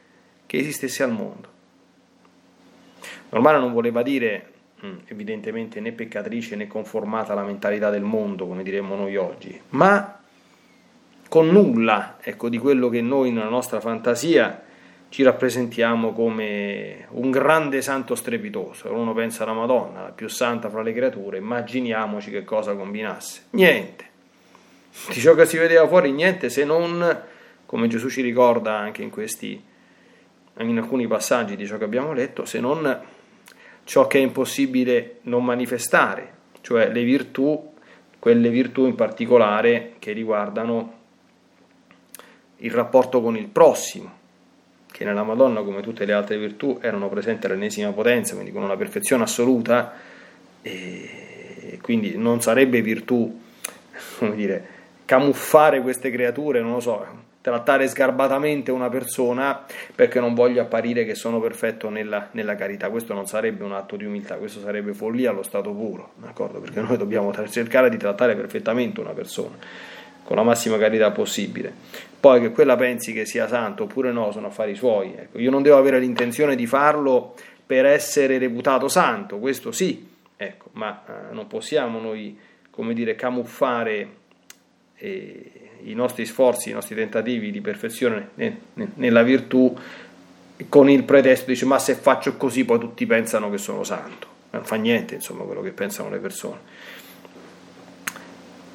che 0.47 0.59
esistesse 0.59 1.03
al 1.03 1.13
mondo. 1.13 1.57
Normale 3.31 3.59
non 3.59 3.73
voleva 3.73 4.03
dire 4.03 4.53
mm, 4.85 4.99
evidentemente 5.07 5.81
né 5.81 5.93
peccatrice 5.93 6.57
né 6.57 6.67
conformata 6.67 7.33
alla 7.33 7.43
mentalità 7.43 7.91
del 7.91 8.03
mondo, 8.03 8.47
come 8.47 8.63
diremmo 8.63 8.95
noi 8.95 9.17
oggi, 9.17 9.61
ma 9.71 10.19
con 11.29 11.49
nulla 11.49 12.17
ecco, 12.21 12.49
di 12.49 12.59
quello 12.59 12.89
che 12.89 13.03
noi 13.03 13.31
nella 13.31 13.49
nostra 13.49 13.81
fantasia 13.81 14.63
ci 15.11 15.23
rappresentiamo 15.23 16.13
come 16.13 17.07
un 17.11 17.31
grande 17.31 17.81
santo 17.83 18.15
strepitoso. 18.15 18.93
Uno 18.93 19.15
pensa 19.15 19.45
alla 19.45 19.55
Madonna, 19.55 20.03
la 20.03 20.11
più 20.11 20.29
santa 20.29 20.69
fra 20.69 20.83
le 20.83 20.93
creature, 20.93 21.39
immaginiamoci 21.39 22.31
che 22.31 22.45
cosa 22.45 22.75
combinasse. 22.75 23.45
Niente. 23.51 24.07
Di 25.09 25.21
ciò 25.21 25.35
che 25.35 25.47
si 25.47 25.57
vedeva 25.57 25.87
fuori, 25.87 26.13
niente 26.13 26.51
se 26.51 26.65
non, 26.65 27.23
come 27.65 27.89
Gesù 27.89 28.09
ci 28.09 28.21
ricorda 28.21 28.77
anche 28.77 29.03
in 29.03 29.11
questi 29.11 29.63
in 30.61 30.77
alcuni 30.77 31.07
passaggi 31.07 31.57
di 31.57 31.67
ciò 31.67 31.79
che 31.79 31.85
abbiamo 31.85 32.13
letto, 32.13 32.45
se 32.45 32.59
non 32.59 33.01
ciò 33.89 34.07
che 34.07 34.19
è 34.19 34.21
impossibile 34.21 35.21
non 35.23 35.43
manifestare, 35.43 36.31
cioè 36.61 36.93
le 36.93 37.03
virtù, 37.05 37.73
quelle 38.19 38.51
virtù 38.51 38.85
in 38.85 38.95
particolare 38.95 39.95
che 39.99 40.13
riguardano 40.13 40.97
il 42.59 42.71
rapporto 42.71 43.23
con 43.23 43.35
il 43.35 43.47
prossimo, 43.47 44.13
che 44.93 45.05
nella 45.05 45.23
Madonna, 45.23 45.63
come 45.63 45.81
tutte 45.81 46.05
le 46.05 46.13
altre 46.13 46.37
virtù, 46.37 46.79
erano 46.83 47.09
presenti 47.09 47.47
all'ennesima 47.47 47.91
potenza, 47.93 48.35
quindi 48.35 48.53
con 48.53 48.63
una 48.63 48.77
perfezione 48.77 49.23
assoluta, 49.23 49.95
e 50.61 51.79
quindi 51.81 52.19
non 52.19 52.43
sarebbe 52.43 52.83
virtù, 52.83 53.41
come 54.19 54.35
dire, 54.35 54.67
camuffare 55.07 55.81
queste 55.81 56.11
creature, 56.11 56.61
non 56.61 56.73
lo 56.73 56.81
so, 56.81 57.07
trattare 57.49 57.89
sgarbatamente 57.89 58.71
una 58.71 58.91
persona 58.91 59.65
perché 59.95 60.21
non 60.21 60.35
voglio 60.35 60.61
apparire 60.61 61.07
che 61.07 61.15
sono 61.15 61.41
perfetto 61.41 61.89
nella, 61.89 62.29
nella, 62.33 62.55
carità. 62.55 62.91
Questo 62.91 63.15
non 63.15 63.27
sarebbe 63.27 63.65
un 63.65 63.73
atto 63.73 63.97
di 63.97 64.05
umiltà, 64.05 64.37
questo 64.37 64.61
sarebbe 64.61 64.93
follia 64.93 65.31
allo 65.31 65.43
stato 65.43 65.73
puro, 65.73 66.13
d'accordo? 66.17 66.61
Perché 66.61 66.81
noi 66.83 66.99
dobbiamo 66.99 67.33
cercare 67.49 67.89
di 67.89 67.97
trattare 67.97 68.37
perfettamente 68.37 69.01
una 69.01 69.13
persona 69.13 69.57
con 70.23 70.37
la 70.37 70.43
massima 70.43 70.77
carità 70.77 71.11
possibile. 71.11 71.73
Poi 72.21 72.41
che 72.41 72.51
quella 72.51 72.77
pensi 72.77 73.15
che 73.15 73.25
sia 73.25 73.49
santo 73.49 73.85
oppure 73.85 74.13
no, 74.13 74.31
sono 74.31 74.49
affari 74.49 74.75
suoi. 74.75 75.15
Ecco, 75.17 75.39
io 75.39 75.51
non 75.51 75.63
devo 75.63 75.79
avere 75.79 75.99
l'intenzione 75.99 76.55
di 76.55 76.67
farlo 76.67 77.35
per 77.65 77.87
essere 77.87 78.37
reputato 78.37 78.89
santo, 78.89 79.39
questo 79.39 79.73
sì, 79.73 80.07
ecco, 80.37 80.69
ma 80.73 81.03
eh, 81.07 81.35
non 81.35 81.47
possiamo 81.47 81.99
noi, 81.99 82.39
come 82.71 82.93
dire, 82.93 83.15
camuffare 83.15 84.17
eh, 84.97 85.53
i 85.85 85.95
nostri 85.95 86.25
sforzi, 86.27 86.71
i 86.71 86.73
nostri 86.73 86.95
tentativi 86.95 87.51
di 87.51 87.61
perfezione 87.61 88.31
nella 88.95 89.23
virtù 89.23 89.77
con 90.69 90.91
il 90.91 91.05
pretesto 91.05 91.51
dice 91.51 91.65
ma 91.67 91.79
se 91.79 91.95
faccio 91.95 92.37
così 92.37 92.65
poi 92.65 92.79
tutti 92.79 93.07
pensano 93.07 93.51
che 93.51 93.59
sono 93.59 93.85
santo. 93.85 94.27
Non 94.51 94.65
fa 94.65 94.77
niente 94.77 95.15
insomma 95.15 95.45
quello 95.45 95.63
che 95.63 95.71
pensano 95.71 96.09
le 96.11 96.19
persone. 96.19 96.59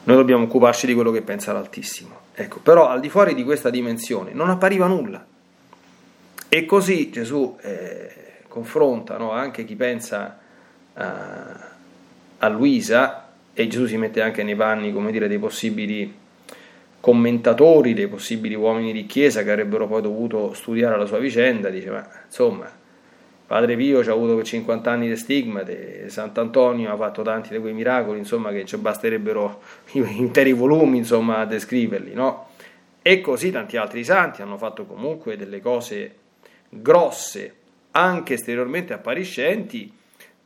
Noi 0.05 0.15
dobbiamo 0.17 0.43
occuparci 0.43 0.85
di 0.85 0.93
quello 0.93 1.11
che 1.11 1.21
pensa 1.21 1.51
l'Altissimo. 1.51 2.19
Ecco 2.33 2.59
però 2.59 2.87
al 2.87 2.99
di 2.99 3.09
fuori 3.09 3.33
di 3.35 3.43
questa 3.43 3.69
dimensione 3.69 4.31
non 4.33 4.49
appariva 4.49 4.87
nulla. 4.87 5.25
E 6.47 6.65
così 6.65 7.09
Gesù 7.09 7.57
eh, 7.61 8.11
confronta 8.47 9.17
no, 9.17 9.31
anche 9.31 9.65
chi 9.65 9.75
pensa 9.75 10.39
a, 10.93 11.69
a 12.37 12.47
Luisa 12.47 13.29
e 13.53 13.67
Gesù 13.67 13.87
si 13.87 13.97
mette 13.97 14.21
anche 14.21 14.43
nei 14.43 14.55
panni 14.55 14.93
come 14.93 15.11
dire 15.11 15.27
dei 15.27 15.39
possibili 15.39 16.21
commentatori, 17.03 17.93
dei 17.93 18.07
possibili 18.07 18.55
uomini 18.55 18.93
di 18.93 19.05
chiesa 19.05 19.43
che 19.43 19.51
avrebbero 19.51 19.87
poi 19.87 20.01
dovuto 20.01 20.53
studiare 20.53 20.97
la 20.97 21.05
sua 21.05 21.17
vicenda, 21.17 21.67
dice 21.69 21.89
ma 21.89 22.07
insomma 22.23 22.71
Padre 23.45 23.75
Pio 23.75 24.01
ci 24.01 24.09
ha 24.09 24.13
avuto 24.13 24.37
per 24.37 24.45
50 24.45 24.89
anni 24.89 25.09
di 25.09 25.17
stigmate, 25.17 26.07
Sant'Antonio 26.07 26.93
ha 26.93 26.95
fatto 26.95 27.21
tanti 27.21 27.49
di 27.49 27.59
quei 27.59 27.73
miracoli, 27.73 28.19
insomma, 28.19 28.51
che 28.51 28.63
ci 28.63 28.77
basterebbero 28.77 29.61
interi 29.91 30.53
volumi, 30.53 30.99
insomma, 30.99 31.39
a 31.39 31.45
descriverli, 31.45 32.13
no? 32.13 32.51
E 33.01 33.19
così 33.19 33.51
tanti 33.51 33.75
altri 33.75 34.05
santi 34.05 34.41
hanno 34.41 34.57
fatto 34.57 34.85
comunque 34.85 35.35
delle 35.35 35.59
cose 35.59 36.15
grosse, 36.69 37.53
anche 37.91 38.35
esteriormente 38.35 38.93
appariscenti, 38.93 39.91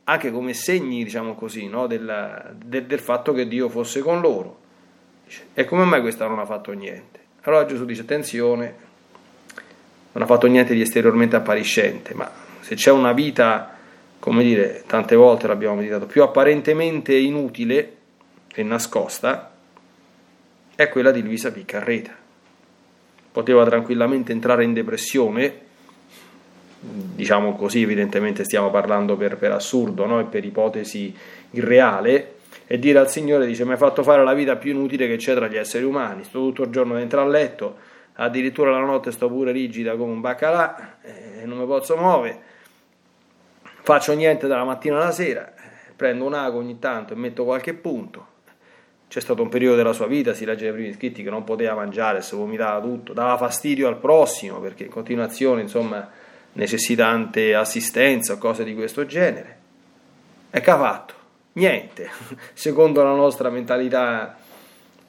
anche 0.04 0.32
come 0.32 0.54
segni, 0.54 1.04
diciamo 1.04 1.34
così, 1.36 1.68
no? 1.68 1.86
del, 1.86 2.56
del, 2.64 2.84
del 2.84 2.98
fatto 2.98 3.32
che 3.32 3.46
Dio 3.46 3.68
fosse 3.68 4.00
con 4.00 4.20
loro. 4.20 4.66
E 5.54 5.64
come 5.64 5.84
mai 5.84 6.00
questa 6.00 6.26
non 6.26 6.38
ha 6.38 6.46
fatto 6.46 6.72
niente? 6.72 7.18
Allora 7.42 7.66
Gesù 7.66 7.84
dice, 7.84 8.02
attenzione, 8.02 8.74
non 10.12 10.22
ha 10.22 10.26
fatto 10.26 10.46
niente 10.46 10.74
di 10.74 10.80
esteriormente 10.80 11.36
appariscente, 11.36 12.14
ma 12.14 12.30
se 12.60 12.74
c'è 12.74 12.90
una 12.90 13.12
vita, 13.12 13.76
come 14.18 14.42
dire, 14.42 14.84
tante 14.86 15.16
volte 15.16 15.46
l'abbiamo 15.46 15.76
meditato, 15.76 16.06
più 16.06 16.22
apparentemente 16.22 17.14
inutile 17.16 17.96
e 18.54 18.62
nascosta, 18.62 19.52
è 20.74 20.88
quella 20.88 21.10
di 21.10 21.22
Luisa 21.22 21.50
Piccarreta. 21.50 22.14
Poteva 23.32 23.64
tranquillamente 23.64 24.32
entrare 24.32 24.64
in 24.64 24.72
depressione, 24.72 25.60
diciamo 26.80 27.54
così, 27.54 27.82
evidentemente 27.82 28.44
stiamo 28.44 28.70
parlando 28.70 29.16
per, 29.16 29.36
per 29.36 29.52
assurdo 29.52 30.06
no? 30.06 30.20
e 30.20 30.24
per 30.24 30.44
ipotesi 30.44 31.14
irreale, 31.50 32.37
e 32.66 32.78
dire 32.78 32.98
al 32.98 33.10
Signore, 33.10 33.46
dice, 33.46 33.64
mi 33.64 33.72
hai 33.72 33.76
fatto 33.76 34.02
fare 34.02 34.22
la 34.22 34.34
vita 34.34 34.56
più 34.56 34.72
inutile 34.72 35.06
che 35.06 35.16
c'è 35.16 35.34
tra 35.34 35.48
gli 35.48 35.56
esseri 35.56 35.84
umani, 35.84 36.24
sto 36.24 36.38
tutto 36.40 36.62
il 36.64 36.70
giorno 36.70 36.94
dentro 36.94 37.20
al 37.20 37.30
letto, 37.30 37.76
addirittura 38.14 38.70
la 38.70 38.80
notte 38.80 39.10
sto 39.10 39.28
pure 39.28 39.52
rigida 39.52 39.96
come 39.96 40.12
un 40.12 40.20
baccalà, 40.20 40.98
e 41.02 41.44
non 41.44 41.58
mi 41.58 41.66
posso 41.66 41.96
muovere, 41.96 42.40
faccio 43.82 44.12
niente 44.14 44.46
dalla 44.46 44.64
mattina 44.64 44.96
alla 44.96 45.12
sera, 45.12 45.52
prendo 45.96 46.24
un 46.24 46.34
ago 46.34 46.58
ogni 46.58 46.78
tanto 46.78 47.12
e 47.12 47.16
metto 47.16 47.44
qualche 47.44 47.74
punto. 47.74 48.36
C'è 49.08 49.20
stato 49.20 49.40
un 49.40 49.48
periodo 49.48 49.76
della 49.76 49.94
sua 49.94 50.06
vita, 50.06 50.34
si 50.34 50.44
legge 50.44 50.64
nei 50.64 50.74
primi 50.74 50.92
scritti, 50.92 51.22
che 51.22 51.30
non 51.30 51.42
poteva 51.42 51.74
mangiare, 51.74 52.20
si 52.20 52.36
vomitava 52.36 52.78
tutto, 52.82 53.14
dava 53.14 53.38
fastidio 53.38 53.88
al 53.88 53.96
prossimo 53.96 54.60
perché 54.60 54.84
in 54.84 54.90
continuazione 54.90 55.62
insomma, 55.62 56.06
necessita 56.52 57.04
tante 57.04 57.54
assistenza 57.54 58.34
o 58.34 58.38
cose 58.38 58.64
di 58.64 58.74
questo 58.74 59.06
genere. 59.06 59.56
E 60.50 60.60
che 60.60 60.70
ha 60.70 60.76
fatto? 60.76 61.14
Niente, 61.58 62.08
secondo 62.54 63.02
la 63.02 63.14
nostra 63.14 63.50
mentalità 63.50 64.38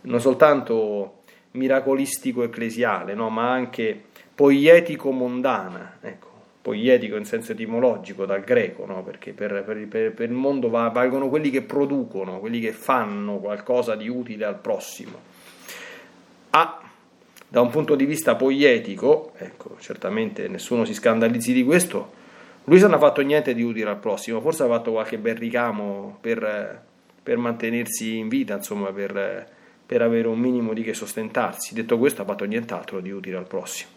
non 0.02 0.20
soltanto 0.20 1.22
miracolistico-ecclesiale, 1.52 3.14
no? 3.14 3.30
ma 3.30 3.52
anche 3.52 4.06
poietico-mondana. 4.34 5.98
Ecco 6.02 6.28
poietico 6.60 7.18
in 7.18 7.26
senso 7.26 7.52
etimologico 7.52 8.26
dal 8.26 8.42
greco, 8.42 8.88
no? 8.88 9.04
perché 9.04 9.32
per, 9.32 9.64
per, 9.64 10.12
per, 10.12 10.28
il 10.28 10.36
mondo 10.36 10.70
va, 10.70 10.90
valgono 10.90 11.30
quelli 11.30 11.52
che 11.52 11.62
producono, 11.62 12.40
quelli 12.40 12.60
che 12.60 12.72
fanno 12.72 13.38
qualcosa 13.38 13.96
di 13.96 14.10
utile 14.10 14.46
al 14.46 14.58
prossimo. 14.58 15.20
A, 16.50 16.82
da 17.48 17.62
un 17.62 17.70
punto 17.70 17.94
di 17.94 18.06
vista 18.06 18.36
poietico, 18.36 19.34
ecco, 19.38 19.78
certamente 19.80 20.48
nessuno 20.48 20.84
si 20.84 20.96
scandalizzi 20.96 21.54
di 21.54 21.64
questo, 21.64 22.18
lui 22.70 22.80
non 22.80 22.94
ha 22.94 23.00
fatto 23.00 23.22
niente 23.22 23.56
di 23.56 23.64
utile 23.64 23.90
al 23.90 23.98
prossimo, 23.98 24.40
forse 24.42 24.62
ha 24.62 24.68
fatto 24.68 24.92
qualche 24.92 25.18
bel 25.18 25.36
ricamo 25.36 26.18
per, 26.22 26.84
per 27.24 27.38
mantenersi 27.38 28.18
in 28.18 28.28
vita, 28.28 28.54
insomma, 28.54 28.92
per, 28.92 29.48
per 29.84 30.04
avere 30.04 30.28
un 30.28 30.38
minimo 30.38 30.74
di 30.74 30.84
che 30.84 30.94
sostentarsi. 30.94 31.74
Detto 31.74 31.98
questo, 31.98 32.22
ha 32.22 32.26
fatto 32.26 32.46
nient'altro 32.46 33.00
di 33.00 33.10
utile 33.10 33.38
al 33.38 33.48
prossimo, 33.48 33.90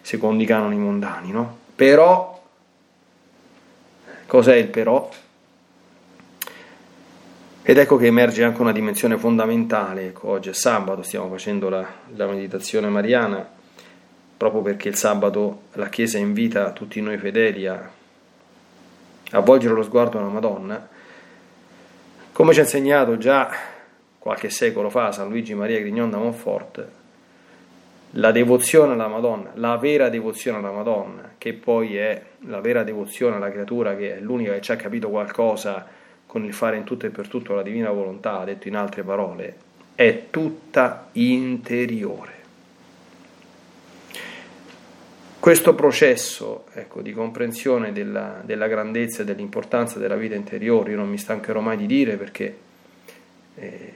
secondo 0.00 0.42
i 0.42 0.46
canoni 0.46 0.76
mondani, 0.76 1.32
no? 1.32 1.58
Però, 1.76 2.42
cos'è 4.26 4.54
il 4.54 4.68
però? 4.68 5.10
Ed 7.62 7.76
ecco 7.76 7.96
che 7.96 8.06
emerge 8.06 8.42
anche 8.42 8.62
una 8.62 8.72
dimensione 8.72 9.18
fondamentale, 9.18 10.06
ecco, 10.06 10.28
oggi 10.30 10.48
è 10.48 10.54
sabato, 10.54 11.02
stiamo 11.02 11.28
facendo 11.28 11.68
la, 11.68 11.86
la 12.16 12.26
meditazione 12.26 12.88
mariana, 12.88 13.46
proprio 14.34 14.62
perché 14.62 14.88
il 14.88 14.96
sabato 14.96 15.64
la 15.72 15.90
Chiesa 15.90 16.16
invita 16.16 16.72
tutti 16.72 17.02
noi 17.02 17.18
fedeli 17.18 17.66
a, 17.66 17.90
a 19.34 19.40
volgere 19.40 19.74
lo 19.74 19.82
sguardo 19.82 20.18
alla 20.18 20.28
Madonna, 20.28 20.88
come 22.32 22.52
ci 22.52 22.60
ha 22.60 22.62
insegnato 22.62 23.18
già 23.18 23.50
qualche 24.18 24.48
secolo 24.48 24.90
fa 24.90 25.10
San 25.12 25.28
Luigi 25.28 25.54
Maria 25.54 25.80
Grignon 25.80 26.10
da 26.10 26.18
Montfort, 26.18 26.88
la 28.12 28.30
devozione 28.30 28.92
alla 28.92 29.08
Madonna, 29.08 29.50
la 29.54 29.76
vera 29.76 30.08
devozione 30.08 30.58
alla 30.58 30.70
Madonna, 30.70 31.32
che 31.36 31.52
poi 31.52 31.96
è 31.96 32.22
la 32.46 32.60
vera 32.60 32.84
devozione 32.84 33.36
alla 33.36 33.50
creatura, 33.50 33.96
che 33.96 34.16
è 34.16 34.20
l'unica 34.20 34.52
che 34.52 34.60
ci 34.60 34.70
ha 34.70 34.76
capito 34.76 35.10
qualcosa 35.10 35.84
con 36.24 36.44
il 36.44 36.54
fare 36.54 36.76
in 36.76 36.84
tutto 36.84 37.06
e 37.06 37.10
per 37.10 37.26
tutto 37.26 37.54
la 37.54 37.62
divina 37.62 37.90
volontà, 37.90 38.44
detto 38.44 38.68
in 38.68 38.76
altre 38.76 39.02
parole, 39.02 39.56
è 39.96 40.26
tutta 40.30 41.08
interiore. 41.12 42.33
Questo 45.44 45.74
processo 45.74 46.64
ecco, 46.72 47.02
di 47.02 47.12
comprensione 47.12 47.92
della, 47.92 48.40
della, 48.42 48.66
grandezza 48.66 49.20
e 49.20 49.24
dell'importanza 49.26 49.98
della 49.98 50.16
vita 50.16 50.34
interiore, 50.34 50.92
io 50.92 50.96
non 50.96 51.10
mi 51.10 51.18
stancherò 51.18 51.60
mai 51.60 51.76
di 51.76 51.84
dire 51.84 52.16
perché 52.16 52.56
eh, 53.56 53.92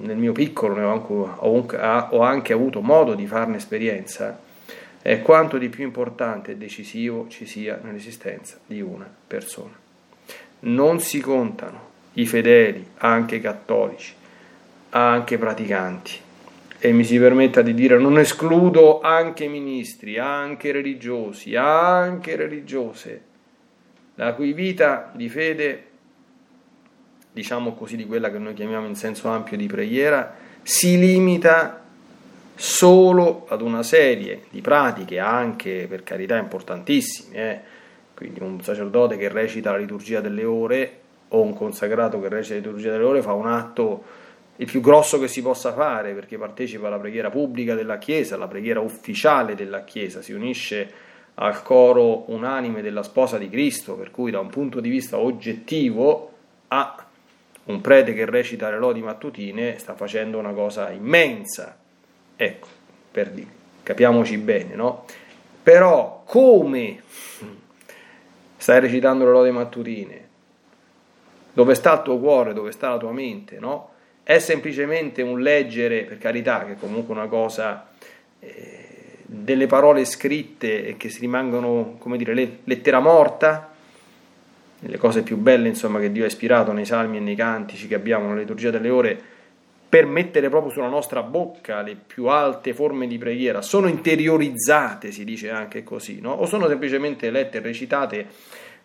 nel 0.00 0.16
mio 0.16 0.32
piccolo 0.32 0.74
ho 0.84 2.20
anche 2.22 2.52
avuto 2.52 2.80
modo 2.80 3.14
di 3.14 3.24
farne 3.24 3.58
esperienza, 3.58 4.36
è 5.00 5.22
quanto 5.22 5.58
di 5.58 5.68
più 5.68 5.84
importante 5.84 6.50
e 6.50 6.56
decisivo 6.56 7.28
ci 7.28 7.46
sia 7.46 7.78
nell'esistenza 7.80 8.58
di 8.66 8.80
una 8.80 9.08
persona. 9.28 9.78
Non 10.58 10.98
si 10.98 11.20
contano 11.20 11.90
i 12.14 12.26
fedeli, 12.26 12.84
anche 12.96 13.38
cattolici, 13.38 14.12
anche 14.90 15.38
praticanti, 15.38 16.18
e 16.84 16.92
mi 16.92 17.02
si 17.02 17.18
permetta 17.18 17.62
di 17.62 17.72
dire 17.72 17.98
non 17.98 18.18
escludo 18.18 19.00
anche 19.00 19.48
ministri, 19.48 20.18
anche 20.18 20.70
religiosi, 20.70 21.56
anche 21.56 22.36
religiose, 22.36 23.22
la 24.16 24.34
cui 24.34 24.52
vita 24.52 25.10
di 25.14 25.30
fede 25.30 25.84
diciamo 27.32 27.72
così, 27.72 27.96
di 27.96 28.04
quella 28.04 28.30
che 28.30 28.36
noi 28.36 28.52
chiamiamo 28.52 28.86
in 28.86 28.96
senso 28.96 29.28
ampio 29.28 29.56
di 29.56 29.66
preghiera, 29.66 30.34
si 30.60 30.98
limita 30.98 31.82
solo 32.54 33.46
ad 33.48 33.62
una 33.62 33.82
serie 33.82 34.42
di 34.50 34.60
pratiche, 34.60 35.18
anche 35.18 35.86
per 35.88 36.02
carità 36.02 36.36
importantissime, 36.36 37.36
eh? 37.36 37.60
quindi 38.14 38.42
un 38.42 38.62
sacerdote 38.62 39.16
che 39.16 39.30
recita 39.30 39.70
la 39.70 39.78
liturgia 39.78 40.20
delle 40.20 40.44
ore 40.44 41.00
o 41.28 41.40
un 41.40 41.54
consacrato 41.54 42.20
che 42.20 42.28
recita 42.28 42.56
la 42.56 42.60
liturgia 42.60 42.90
delle 42.90 43.04
ore 43.04 43.22
fa 43.22 43.32
un 43.32 43.46
atto 43.46 44.04
il 44.56 44.66
più 44.66 44.80
grosso 44.80 45.18
che 45.18 45.28
si 45.28 45.42
possa 45.42 45.72
fare 45.72 46.12
perché 46.12 46.38
partecipa 46.38 46.86
alla 46.86 46.98
preghiera 46.98 47.30
pubblica 47.30 47.74
della 47.74 47.98
Chiesa, 47.98 48.36
alla 48.36 48.46
preghiera 48.46 48.80
ufficiale 48.80 49.54
della 49.54 49.82
Chiesa, 49.82 50.22
si 50.22 50.32
unisce 50.32 51.02
al 51.34 51.62
coro 51.62 52.30
unanime 52.30 52.80
della 52.80 53.02
sposa 53.02 53.38
di 53.38 53.48
Cristo, 53.48 53.94
per 53.94 54.12
cui 54.12 54.30
da 54.30 54.38
un 54.38 54.50
punto 54.50 54.78
di 54.80 54.88
vista 54.88 55.18
oggettivo 55.18 56.32
ha 56.68 57.06
un 57.64 57.80
prete 57.80 58.14
che 58.14 58.24
recita 58.26 58.70
le 58.70 58.78
lodi 58.78 59.00
mattutine 59.00 59.78
sta 59.78 59.94
facendo 59.94 60.38
una 60.38 60.52
cosa 60.52 60.90
immensa. 60.90 61.76
Ecco, 62.36 62.68
per 63.10 63.30
dire, 63.30 63.50
capiamoci 63.82 64.36
bene, 64.38 64.74
no? 64.74 65.04
Però 65.62 66.22
come 66.24 67.02
stai 68.56 68.80
recitando 68.80 69.24
le 69.24 69.30
lodi 69.30 69.50
mattutine? 69.50 70.28
Dove 71.52 71.74
sta 71.74 71.94
il 71.94 72.02
tuo 72.02 72.18
cuore, 72.18 72.52
dove 72.52 72.70
sta 72.70 72.90
la 72.90 72.98
tua 72.98 73.12
mente, 73.12 73.58
no? 73.58 73.93
È 74.24 74.38
semplicemente 74.38 75.20
un 75.20 75.40
leggere, 75.40 76.04
per 76.04 76.16
carità, 76.16 76.64
che 76.64 76.72
è 76.72 76.76
comunque 76.76 77.14
una 77.14 77.26
cosa 77.26 77.90
eh, 78.40 78.84
delle 79.26 79.66
parole 79.66 80.06
scritte 80.06 80.86
e 80.86 80.96
che 80.96 81.10
si 81.10 81.20
rimangono, 81.20 81.96
come 81.98 82.16
dire, 82.16 82.32
lettera 82.64 83.00
morta, 83.00 83.74
le 84.78 84.98
cose 84.98 85.22
più 85.22 85.36
belle 85.36 85.68
insomma, 85.68 86.00
che 86.00 86.10
Dio 86.10 86.24
ha 86.24 86.28
ispirato 86.28 86.72
nei 86.72 86.86
salmi 86.86 87.18
e 87.18 87.20
nei 87.20 87.34
cantici 87.34 87.86
che 87.86 87.94
abbiamo 87.94 88.28
nella 88.28 88.40
liturgia 88.40 88.70
delle 88.70 88.88
ore, 88.88 89.20
per 89.86 90.06
mettere 90.06 90.48
proprio 90.48 90.72
sulla 90.72 90.88
nostra 90.88 91.22
bocca 91.22 91.82
le 91.82 91.94
più 91.94 92.26
alte 92.26 92.74
forme 92.74 93.06
di 93.06 93.18
preghiera, 93.18 93.62
sono 93.62 93.88
interiorizzate, 93.88 95.12
si 95.12 95.22
dice 95.22 95.50
anche 95.50 95.84
così, 95.84 96.20
no? 96.20 96.32
o 96.32 96.46
sono 96.46 96.66
semplicemente 96.66 97.30
lette 97.30 97.58
e 97.58 97.60
recitate, 97.60 98.26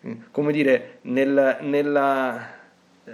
mm, 0.06 0.12
come 0.30 0.52
dire, 0.52 0.98
nel, 1.02 1.56
nella 1.62 2.58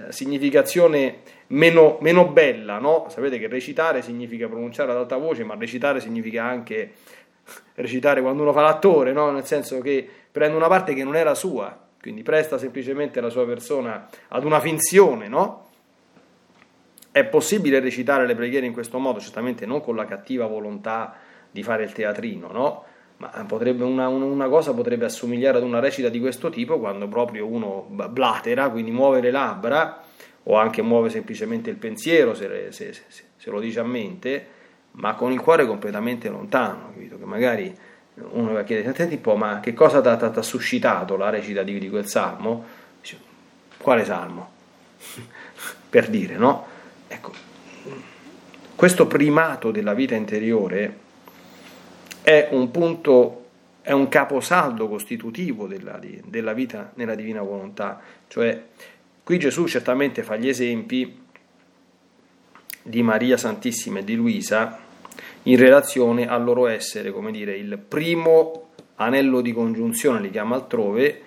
significazione 0.09 1.20
meno, 1.49 1.99
meno 2.01 2.27
bella, 2.29 2.79
no? 2.79 3.07
Sapete 3.09 3.38
che 3.38 3.49
recitare 3.49 4.03
significa 4.03 4.49
pronunciare 4.49 4.90
ad 4.90 4.99
alta 4.99 5.16
voce, 5.16 5.44
ma 5.44 5.55
recitare 5.57 6.01
significa 6.01 6.44
anche 6.44 6.94
recitare 7.75 8.20
quando 8.20 8.42
uno 8.42 8.53
fa 8.53 8.62
l'attore, 8.62 9.12
no? 9.12 9.31
Nel 9.31 9.44
senso 9.44 9.81
che 9.81 10.09
prende 10.31 10.57
una 10.57 10.68
parte 10.68 10.94
che 10.94 11.05
non 11.05 11.16
era 11.16 11.35
sua, 11.35 11.79
quindi 12.01 12.22
presta 12.22 12.59
semplicemente 12.59 13.20
la 13.20 13.31
sua 13.31 13.46
persona 13.46 14.09
ad 14.29 14.44
una 14.44 14.61
finzione, 14.61 15.29
no? 15.29 15.64
È 17.11 17.25
possibile 17.25 17.81
recitare 17.81 18.27
le 18.27 18.35
preghiere 18.35 18.66
in 18.66 18.72
questo 18.72 18.99
modo, 18.99 19.20
certamente 19.20 19.64
non 19.64 19.81
con 19.81 19.96
la 19.96 20.05
cattiva 20.05 20.46
volontà 20.46 21.14
di 21.51 21.62
fare 21.62 21.85
il 21.85 21.92
teatrino, 21.92 22.53
no? 22.53 22.85
Ma 23.18 23.29
potrebbe 23.46 23.83
una, 23.83 24.09
una, 24.09 24.48
cosa 24.48 24.74
potrebbe 24.74 25.07
assomigliare 25.07 25.59
ad 25.59 25.64
una 25.64 25.81
recita 25.81 26.09
di 26.09 26.20
questo 26.20 26.50
tipo 26.50 26.79
quando 26.79 27.09
proprio 27.09 27.46
uno 27.46 27.87
blatera, 27.88 28.68
quindi 28.68 28.90
muove 28.90 29.20
le 29.20 29.31
labbra 29.31 30.02
o 30.44 30.57
anche 30.57 30.83
muove 30.83 31.09
semplicemente 31.09 31.70
il 31.70 31.76
pensiero 31.76 32.35
se, 32.35 32.70
se, 32.72 32.92
se, 32.92 33.24
se 33.37 33.50
lo 33.50 33.59
dice 33.59 33.81
a 33.81 33.85
mente, 33.85 34.46
ma 34.92 35.14
con 35.14 35.33
il 35.33 35.40
cuore 35.40 35.66
completamente 35.66 36.29
lontano, 36.29 36.90
capito? 36.92 37.18
Che 37.18 37.24
magari 37.24 37.74
uno 38.14 38.52
va 38.52 38.61
a 38.61 38.64
chiedere, 38.64 38.94
senti 38.94 39.14
un 39.14 39.20
po', 39.20 39.37
ma 39.37 39.61
che 39.61 39.74
cosa 39.74 40.00
ti 40.00 40.24
ha 40.24 40.42
suscitato 40.42 41.16
la 41.16 41.31
recita 41.31 41.62
di, 41.62 41.79
di 41.79 41.88
quel 41.88 42.07
salmo? 42.07 42.64
Dice, 43.00 43.18
quale 43.79 44.05
salmo? 44.05 44.50
per 45.88 46.09
dire, 46.09 46.37
no? 46.37 46.66
Ecco, 47.09 47.33
questo 48.74 49.07
primato 49.07 49.70
della 49.70 49.94
vita 49.94 50.14
interiore 50.14 51.05
è 52.26 52.48
un 52.50 52.72
punto, 52.72 53.44
è 53.82 53.92
un 53.92 54.08
caposaldo 54.08 54.88
costitutivo 54.88 55.68
della, 55.68 56.00
della 56.24 56.52
vita 56.54 56.90
nella 56.94 57.14
divina 57.14 57.40
volontà. 57.40 58.00
Cioè, 58.26 58.64
qui 59.22 59.38
Gesù 59.38 59.68
certamente 59.68 60.24
fa 60.24 60.34
gli 60.34 60.48
esempi 60.48 61.22
di 62.82 63.02
Maria 63.04 63.36
Santissima 63.36 64.00
e 64.00 64.04
di 64.04 64.16
Luisa 64.16 64.76
in 65.44 65.56
relazione 65.56 66.26
al 66.26 66.42
loro 66.42 66.66
essere, 66.66 67.12
come 67.12 67.30
dire, 67.30 67.54
il 67.56 67.78
primo 67.78 68.70
anello 68.96 69.40
di 69.40 69.52
congiunzione, 69.52 70.18
li 70.18 70.30
chiama 70.30 70.56
altrove, 70.56 71.20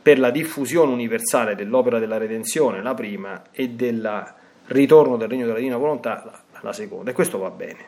per 0.00 0.20
la 0.20 0.30
diffusione 0.30 0.92
universale 0.92 1.56
dell'opera 1.56 1.98
della 1.98 2.18
redenzione, 2.18 2.82
la 2.82 2.94
prima, 2.94 3.46
e 3.50 3.70
del 3.70 4.34
ritorno 4.66 5.16
del 5.16 5.26
regno 5.28 5.46
della 5.46 5.58
divina 5.58 5.76
volontà, 5.76 6.44
la, 6.60 6.72
seconda. 6.72 7.10
E 7.10 7.14
questo 7.14 7.38
va 7.38 7.50
bene. 7.50 7.84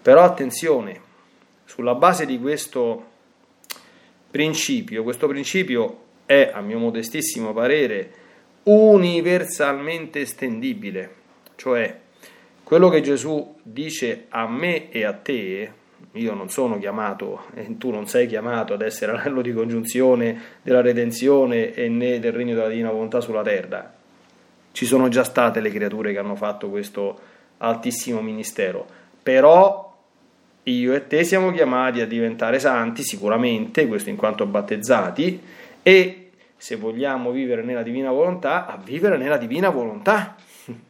Però 0.00 0.22
attenzione, 0.22 1.08
sulla 1.70 1.94
base 1.94 2.26
di 2.26 2.36
questo 2.40 3.04
principio, 4.28 5.04
questo 5.04 5.28
principio 5.28 5.98
è, 6.26 6.50
a 6.52 6.60
mio 6.60 6.78
modestissimo 6.78 7.52
parere, 7.52 8.10
universalmente 8.64 10.22
estendibile, 10.22 11.14
cioè 11.54 11.96
quello 12.64 12.88
che 12.88 13.00
Gesù 13.00 13.56
dice 13.62 14.26
a 14.30 14.48
me 14.48 14.90
e 14.90 15.04
a 15.04 15.12
te, 15.12 15.72
io 16.10 16.34
non 16.34 16.48
sono 16.48 16.76
chiamato 16.76 17.44
e 17.54 17.78
tu 17.78 17.90
non 17.90 18.08
sei 18.08 18.26
chiamato 18.26 18.74
ad 18.74 18.82
essere 18.82 19.12
l'anello 19.12 19.40
di 19.40 19.52
congiunzione 19.52 20.40
della 20.62 20.80
redenzione 20.80 21.72
e 21.72 21.88
né 21.88 22.18
del 22.18 22.32
regno 22.32 22.56
della 22.56 22.68
divina 22.68 22.90
volontà 22.90 23.20
sulla 23.20 23.42
terra. 23.42 23.94
Ci 24.72 24.86
sono 24.86 25.06
già 25.06 25.22
state 25.22 25.60
le 25.60 25.70
creature 25.70 26.12
che 26.12 26.18
hanno 26.18 26.34
fatto 26.34 26.68
questo 26.68 27.16
altissimo 27.58 28.20
ministero, 28.20 28.84
però 29.22 29.89
io 30.70 30.94
e 30.94 31.06
te 31.06 31.24
siamo 31.24 31.52
chiamati 31.52 32.00
a 32.00 32.06
diventare 32.06 32.58
santi 32.58 33.02
sicuramente, 33.02 33.86
questo 33.86 34.10
in 34.10 34.16
quanto 34.16 34.46
battezzati, 34.46 35.40
e 35.82 36.30
se 36.56 36.76
vogliamo 36.76 37.30
vivere 37.30 37.62
nella 37.62 37.82
divina 37.82 38.10
volontà, 38.10 38.66
a 38.66 38.76
vivere 38.76 39.16
nella 39.16 39.36
divina 39.36 39.70
volontà. 39.70 40.36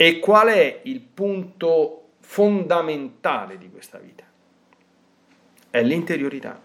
E 0.00 0.20
qual 0.20 0.46
è 0.46 0.82
il 0.84 1.00
punto 1.00 2.10
fondamentale 2.20 3.58
di 3.58 3.68
questa 3.68 3.98
vita? 3.98 4.22
È 5.70 5.82
l'interiorità. 5.82 6.60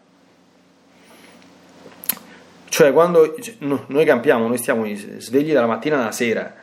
Cioè 2.66 2.94
quando 2.94 3.36
cioè, 3.40 3.56
noi 3.60 4.06
campiamo, 4.06 4.48
noi 4.48 4.60
stiamo 4.60 4.86
svegli 4.94 5.52
dalla 5.52 5.66
mattina 5.66 6.00
alla 6.00 6.12
sera, 6.12 6.54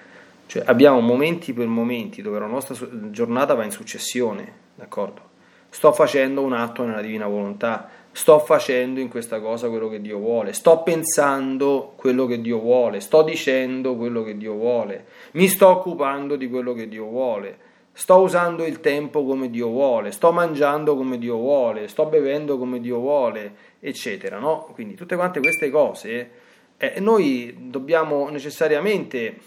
cioè 0.46 0.62
abbiamo 0.66 1.00
momenti 1.00 1.52
per 1.52 1.66
momenti 1.66 2.22
dove 2.22 2.38
la 2.38 2.46
nostra 2.46 2.76
giornata 3.10 3.54
va 3.54 3.64
in 3.64 3.72
successione, 3.72 4.52
d'accordo? 4.76 5.29
Sto 5.70 5.92
facendo 5.92 6.42
un 6.42 6.52
atto 6.52 6.84
nella 6.84 7.00
divina 7.00 7.26
volontà, 7.26 7.88
sto 8.12 8.38
facendo 8.40 9.00
in 9.00 9.08
questa 9.08 9.40
cosa 9.40 9.68
quello 9.68 9.88
che 9.88 10.00
Dio 10.00 10.18
vuole, 10.18 10.52
sto 10.52 10.82
pensando 10.82 11.92
quello 11.96 12.26
che 12.26 12.40
Dio 12.40 12.58
vuole, 12.58 13.00
sto 13.00 13.22
dicendo 13.22 13.96
quello 13.96 14.22
che 14.22 14.36
Dio 14.36 14.54
vuole, 14.54 15.04
mi 15.32 15.46
sto 15.46 15.68
occupando 15.68 16.36
di 16.36 16.48
quello 16.48 16.72
che 16.72 16.88
Dio 16.88 17.04
vuole, 17.04 17.58
sto 17.92 18.16
usando 18.16 18.64
il 18.64 18.80
tempo 18.80 19.24
come 19.24 19.50
Dio 19.50 19.68
vuole, 19.68 20.10
sto 20.10 20.32
mangiando 20.32 20.96
come 20.96 21.18
Dio 21.18 21.36
vuole, 21.36 21.86
sto 21.88 22.06
bevendo 22.06 22.58
come 22.58 22.80
Dio 22.80 22.98
vuole, 22.98 23.54
eccetera. 23.78 24.38
No? 24.38 24.70
Quindi 24.72 24.94
tutte 24.94 25.16
quante 25.16 25.40
queste 25.40 25.70
cose 25.70 26.30
eh, 26.76 26.98
noi 26.98 27.54
dobbiamo 27.68 28.28
necessariamente 28.30 29.38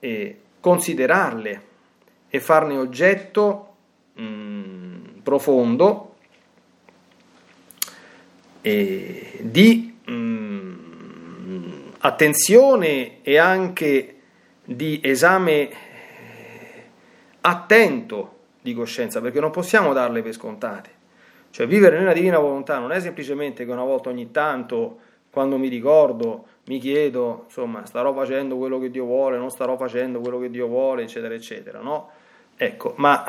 eh, 0.00 0.38
considerarle 0.60 1.62
e 2.30 2.40
farne 2.40 2.76
oggetto 2.76 3.74
mh, 4.14 4.22
mm, 4.22 4.77
profondo 5.28 6.14
eh, 8.62 9.38
di 9.42 9.94
mh, 10.06 10.12
mm, 10.12 11.72
attenzione 11.98 13.20
e 13.20 13.36
anche 13.36 14.16
di 14.64 15.00
esame 15.02 15.70
attento 17.42 18.36
di 18.62 18.72
coscienza, 18.72 19.20
perché 19.20 19.38
non 19.38 19.50
possiamo 19.50 19.92
darle 19.92 20.22
per 20.22 20.32
scontate. 20.32 20.96
Cioè 21.50 21.66
vivere 21.66 21.98
nella 21.98 22.14
divina 22.14 22.38
volontà 22.38 22.78
non 22.78 22.92
è 22.92 23.00
semplicemente 23.00 23.66
che 23.66 23.70
una 23.70 23.84
volta 23.84 24.08
ogni 24.08 24.30
tanto, 24.30 24.98
quando 25.30 25.58
mi 25.58 25.68
ricordo, 25.68 26.46
mi 26.68 26.78
chiedo, 26.78 27.42
insomma, 27.44 27.84
starò 27.84 28.14
facendo 28.14 28.56
quello 28.56 28.78
che 28.78 28.90
Dio 28.90 29.04
vuole, 29.04 29.36
non 29.36 29.50
starò 29.50 29.76
facendo 29.76 30.20
quello 30.20 30.38
che 30.38 30.48
Dio 30.48 30.66
vuole, 30.68 31.02
eccetera, 31.02 31.34
eccetera, 31.34 31.80
no? 31.80 32.10
Ecco, 32.56 32.94
ma 32.96 33.24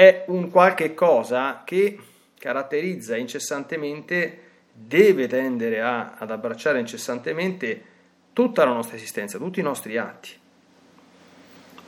è 0.00 0.24
un 0.28 0.50
qualche 0.50 0.94
cosa 0.94 1.60
che 1.62 1.98
caratterizza 2.38 3.18
incessantemente, 3.18 4.38
deve 4.72 5.26
tendere 5.26 5.82
a, 5.82 6.14
ad 6.16 6.30
abbracciare 6.30 6.80
incessantemente 6.80 7.84
tutta 8.32 8.64
la 8.64 8.72
nostra 8.72 8.96
esistenza, 8.96 9.36
tutti 9.36 9.60
i 9.60 9.62
nostri 9.62 9.98
atti. 9.98 10.30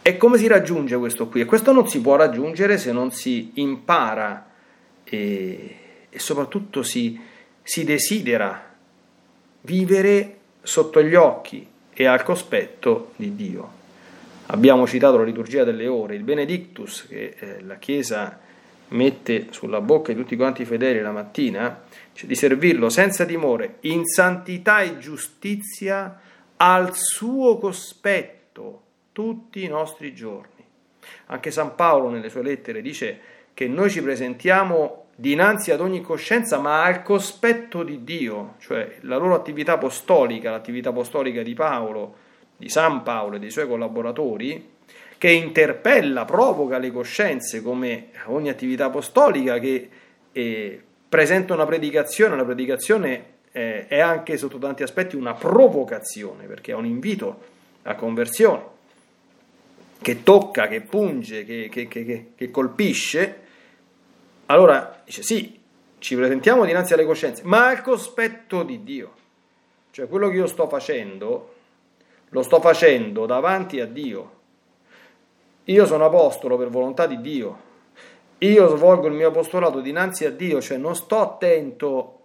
E 0.03 0.17
come 0.19 0.37
si 0.37 0.47
raggiunge 0.47 0.99
questo 0.99 1.29
qui? 1.29 1.41
E 1.41 1.45
questo 1.47 1.73
non 1.73 1.89
si 1.89 2.03
può 2.03 2.17
raggiungere 2.17 2.77
se 2.77 2.93
non 2.93 3.13
si 3.13 3.53
impara 3.55 4.47
e, 5.05 5.77
e 6.11 6.19
soprattutto 6.19 6.83
si, 6.83 7.19
si 7.63 7.83
desidera 7.83 8.75
vivere 9.63 10.39
sotto 10.61 11.03
gli 11.03 11.15
occhi 11.15 11.67
e 11.95 12.05
al 12.05 12.23
cospetto 12.23 13.13
di 13.17 13.35
Dio. 13.35 13.81
Abbiamo 14.47 14.87
citato 14.87 15.17
la 15.17 15.25
liturgia 15.25 15.65
delle 15.65 15.87
ore, 15.87 16.15
il 16.15 16.25
Benedictus 16.25 17.07
che 17.09 17.35
eh, 17.39 17.63
la 17.63 17.77
Chiesa 17.77 18.39
mette 18.89 19.47
sulla 19.51 19.81
bocca 19.81 20.13
di 20.13 20.19
tutti 20.19 20.37
quanti 20.37 20.63
i 20.63 20.67
fedeli 20.67 21.01
la 21.01 21.13
mattina, 21.13 21.83
cioè 22.13 22.27
di 22.27 22.35
servirlo 22.35 22.89
senza 22.89 23.25
timore, 23.25 23.77
in 23.83 24.05
santità 24.05 24.81
e 24.81 24.99
giustizia, 24.99 26.21
al 26.57 26.95
suo 26.95 27.59
cospetto 27.59 28.83
tutti 29.13 29.65
i 29.65 29.69
nostri 29.69 30.15
giorni. 30.15 30.65
Anche 31.27 31.51
San 31.51 31.75
Paolo 31.75 32.11
nelle 32.11 32.29
sue 32.29 32.43
lettere 32.43 32.83
dice 32.83 33.19
che 33.55 33.67
noi 33.69 33.91
ci 33.91 34.03
presentiamo 34.03 35.07
dinanzi 35.15 35.71
ad 35.71 35.81
ogni 35.81 36.01
coscienza, 36.01 36.59
ma 36.59 36.85
al 36.85 37.03
cospetto 37.03 37.83
di 37.83 38.05
Dio, 38.05 38.55
cioè 38.59 38.99
la 39.03 39.17
loro 39.17 39.35
attività 39.35 39.75
apostolica, 39.75 40.51
l'attività 40.51 40.91
apostolica 40.91 41.43
di 41.43 41.55
Paolo, 41.55 42.15
di 42.63 42.69
San 42.69 43.03
Paolo 43.03 43.37
e 43.37 43.39
dei 43.41 43.51
suoi 43.51 43.67
collaboratori, 43.67 44.71
che 45.19 45.31
interpella, 45.31 46.25
provoca 46.25 46.79
le 46.79 46.93
coscienze 46.93 47.61
come 47.61 48.11
ogni 48.27 48.51
attività 48.51 48.85
apostolica 48.85 49.59
che 49.59 49.89
eh, 50.31 50.83
presenta 51.09 51.55
una 51.55 51.67
predicazione, 51.67 52.35
una 52.35 52.45
predicazione 52.45 53.25
eh, 53.51 53.89
è 53.89 53.99
anche 53.99 54.37
sotto 54.37 54.59
tanti 54.59 54.85
aspetti 54.85 55.17
una 55.17 55.35
provocazione, 55.35 56.47
perché 56.47 56.71
è 56.71 56.75
un 56.77 56.87
invito 56.87 57.41
a 57.83 57.97
conversione, 57.97 58.63
che 60.01 60.23
tocca, 60.23 60.69
che 60.69 60.83
punge, 60.83 61.45
che, 61.45 61.69
che, 61.69 61.89
che, 61.89 62.27
che 62.37 62.51
colpisce, 62.53 63.41
allora 64.47 65.03
dice 65.05 65.23
sì, 65.23 65.59
ci 65.99 66.15
presentiamo 66.15 66.65
dinanzi 66.65 66.93
alle 66.93 67.05
coscienze, 67.05 67.43
ma 67.45 67.67
al 67.67 67.83
cospetto 67.83 68.63
di 68.63 68.85
Dio. 68.85 69.15
Cioè 69.91 70.07
quello 70.09 70.29
che 70.29 70.37
io 70.37 70.47
sto 70.47 70.69
facendo, 70.69 71.52
lo 72.33 72.43
sto 72.43 72.61
facendo 72.61 73.27
davanti 73.27 73.81
a 73.81 73.87
Dio, 73.87 74.41
io 75.65 75.87
sono 75.87 76.07
apostolo 76.07 76.57
per 76.57 76.69
volontà 76.69 77.07
di 77.07 77.21
Dio. 77.21 77.71
Io 78.39 78.77
svolgo 78.77 79.07
il 79.07 79.13
mio 79.13 79.29
apostolato 79.29 79.81
dinanzi 79.81 80.25
a 80.25 80.33
Dio, 80.33 80.61
cioè 80.61 80.77
non 80.77 80.97
sto 80.97 81.21
attento 81.21 82.19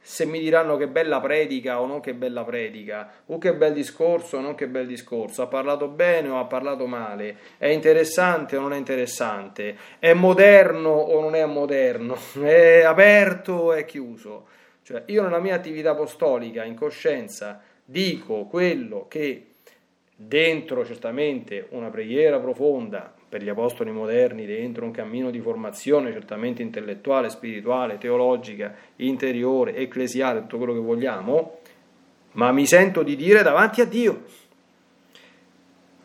se 0.00 0.24
mi 0.24 0.38
diranno 0.38 0.76
che 0.76 0.86
bella 0.86 1.20
predica 1.20 1.80
o 1.80 1.86
non 1.86 1.98
che 1.98 2.14
bella 2.14 2.44
predica, 2.44 3.10
o 3.26 3.38
che 3.38 3.52
bel 3.54 3.72
discorso 3.72 4.36
o 4.36 4.40
non 4.40 4.54
che 4.54 4.68
bel 4.68 4.86
discorso, 4.86 5.42
ha 5.42 5.48
parlato 5.48 5.88
bene 5.88 6.28
o 6.28 6.38
ha 6.38 6.44
parlato 6.44 6.86
male, 6.86 7.36
è 7.58 7.66
interessante 7.66 8.56
o 8.56 8.60
non 8.60 8.72
è 8.72 8.76
interessante, 8.76 9.76
è 9.98 10.12
moderno 10.12 10.90
o 10.90 11.20
non 11.20 11.34
è 11.34 11.44
moderno, 11.46 12.16
è 12.40 12.82
aperto 12.82 13.52
o 13.54 13.72
è 13.72 13.84
chiuso. 13.84 14.46
Cioè 14.84 15.02
io 15.06 15.22
nella 15.22 15.40
mia 15.40 15.56
attività 15.56 15.90
apostolica 15.90 16.62
in 16.64 16.76
coscienza 16.76 17.60
dico 17.90 18.44
quello 18.44 19.06
che 19.08 19.46
dentro 20.14 20.84
certamente 20.84 21.68
una 21.70 21.88
preghiera 21.88 22.38
profonda 22.38 23.14
per 23.28 23.42
gli 23.42 23.48
apostoli 23.48 23.90
moderni, 23.90 24.44
dentro 24.44 24.84
un 24.84 24.90
cammino 24.90 25.30
di 25.30 25.40
formazione 25.40 26.12
certamente 26.12 26.60
intellettuale, 26.60 27.30
spirituale, 27.30 27.96
teologica, 27.96 28.74
interiore, 28.96 29.74
ecclesiale, 29.76 30.40
tutto 30.40 30.58
quello 30.58 30.74
che 30.74 30.80
vogliamo, 30.80 31.60
ma 32.32 32.52
mi 32.52 32.66
sento 32.66 33.02
di 33.02 33.16
dire 33.16 33.42
davanti 33.42 33.80
a 33.80 33.86
Dio. 33.86 34.24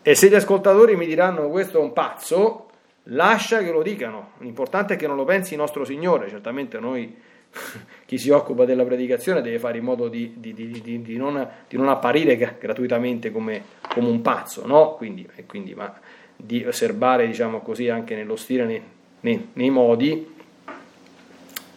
E 0.01 0.15
se 0.15 0.29
gli 0.29 0.35
ascoltatori 0.35 0.95
mi 0.95 1.05
diranno 1.05 1.49
questo 1.49 1.79
è 1.79 1.81
un 1.81 1.91
pazzo, 1.91 2.69
lascia 3.03 3.59
che 3.59 3.71
lo 3.71 3.81
dicano. 3.81 4.31
L'importante 4.39 4.93
è 4.93 4.97
che 4.97 5.07
non 5.07 5.17
lo 5.17 5.25
pensi 5.25 5.55
nostro 5.55 5.83
Signore. 5.83 6.29
Certamente 6.29 6.79
noi, 6.79 7.13
chi 8.05 8.17
si 8.17 8.29
occupa 8.29 8.65
della 8.65 8.83
predicazione, 8.83 9.41
deve 9.41 9.59
fare 9.59 9.77
in 9.77 9.83
modo 9.83 10.07
di, 10.07 10.33
di, 10.37 10.53
di, 10.53 11.01
di 11.01 11.17
non, 11.17 11.47
non, 11.69 11.89
apparire 11.89 12.35
gratuitamente 12.59 13.31
come, 13.31 13.63
come, 13.87 14.07
un 14.07 14.21
pazzo, 14.21 14.65
no? 14.65 14.95
Quindi, 14.95 15.27
quindi 15.45 15.73
ma 15.73 15.93
di 16.35 16.63
osservare, 16.65 17.27
diciamo 17.27 17.61
così, 17.61 17.89
anche 17.89 18.15
nello 18.15 18.35
stile, 18.35 18.65
nei, 18.65 18.81
nei, 19.21 19.49
nei 19.53 19.69
modi, 19.69 20.31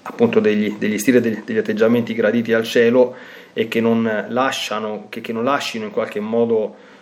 appunto 0.02 0.40
degli, 0.40 0.76
degli 0.78 0.98
stili, 0.98 1.20
degli, 1.20 1.42
degli 1.44 1.58
atteggiamenti 1.58 2.14
graditi 2.14 2.52
al 2.52 2.64
cielo 2.64 3.14
e 3.52 3.68
che 3.68 3.80
non 3.80 4.26
lasciano, 4.28 5.06
che, 5.08 5.20
che 5.20 5.32
non 5.32 5.44
lasciano 5.44 5.84
in 5.84 5.90
qualche 5.90 6.20
modo 6.20 6.94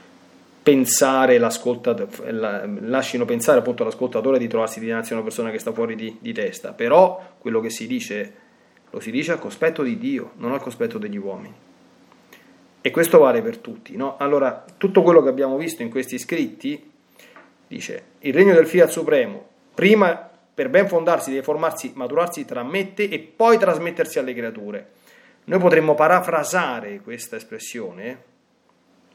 pensare 0.65 1.39
lasciano 1.39 3.27
pensare 3.27 3.59
appunto 3.59 3.83
all'ascoltatore 3.83 4.39
di 4.39 4.49
trovarsi 4.49 4.81
dinanzi 4.81 5.13
a 5.13 5.17
una 5.17 5.25
persona 5.25 5.51
che 5.51 5.59
sta 5.59 5.75
fuori 5.75 5.95
di, 5.95 6.17
di, 6.21 6.33
testa, 6.33 6.73
però 6.73 7.35
quello 7.39 7.61
che 7.61 7.69
si 7.69 7.87
dice 7.87 8.44
lo 8.95 9.01
si 9.01 9.11
dice 9.11 9.33
al 9.33 9.41
cospetto 9.41 9.83
di 9.83 9.99
Dio, 9.99 10.35
non 10.37 10.53
al 10.53 10.63
cospetto 10.63 10.99
degli 10.99 11.17
uomini. 11.17 11.53
E 12.81 12.91
questo 12.93 13.19
vale 13.19 13.43
per 13.43 13.59
tutti. 13.59 13.97
No? 13.97 14.17
Allora, 14.19 14.65
tutto 14.79 15.03
quello 15.03 15.21
che 15.21 15.29
abbiamo 15.29 15.57
visto 15.57 15.83
in 15.83 15.91
questi 15.91 16.17
scritti 16.17 16.93
dice 17.67 18.05
il 18.21 18.33
regno 18.33 18.55
del 18.55 18.69
Fiat 18.69 18.89
Supremo, 18.89 19.49
prima 19.75 20.31
per 20.55 20.69
ben 20.69 20.87
fondarsi 20.87 21.31
deve 21.31 21.43
formarsi, 21.43 21.91
maturarsi 21.97 22.45
tra 22.45 22.63
me 22.63 22.95
e 22.95 23.19
poi 23.19 23.59
trasmettersi 23.59 24.21
alle 24.21 24.33
creature. 24.33 24.91
Noi 25.47 25.59
potremmo 25.59 25.97
parafrasare 25.97 27.01
questa 27.01 27.35
espressione 27.35 28.23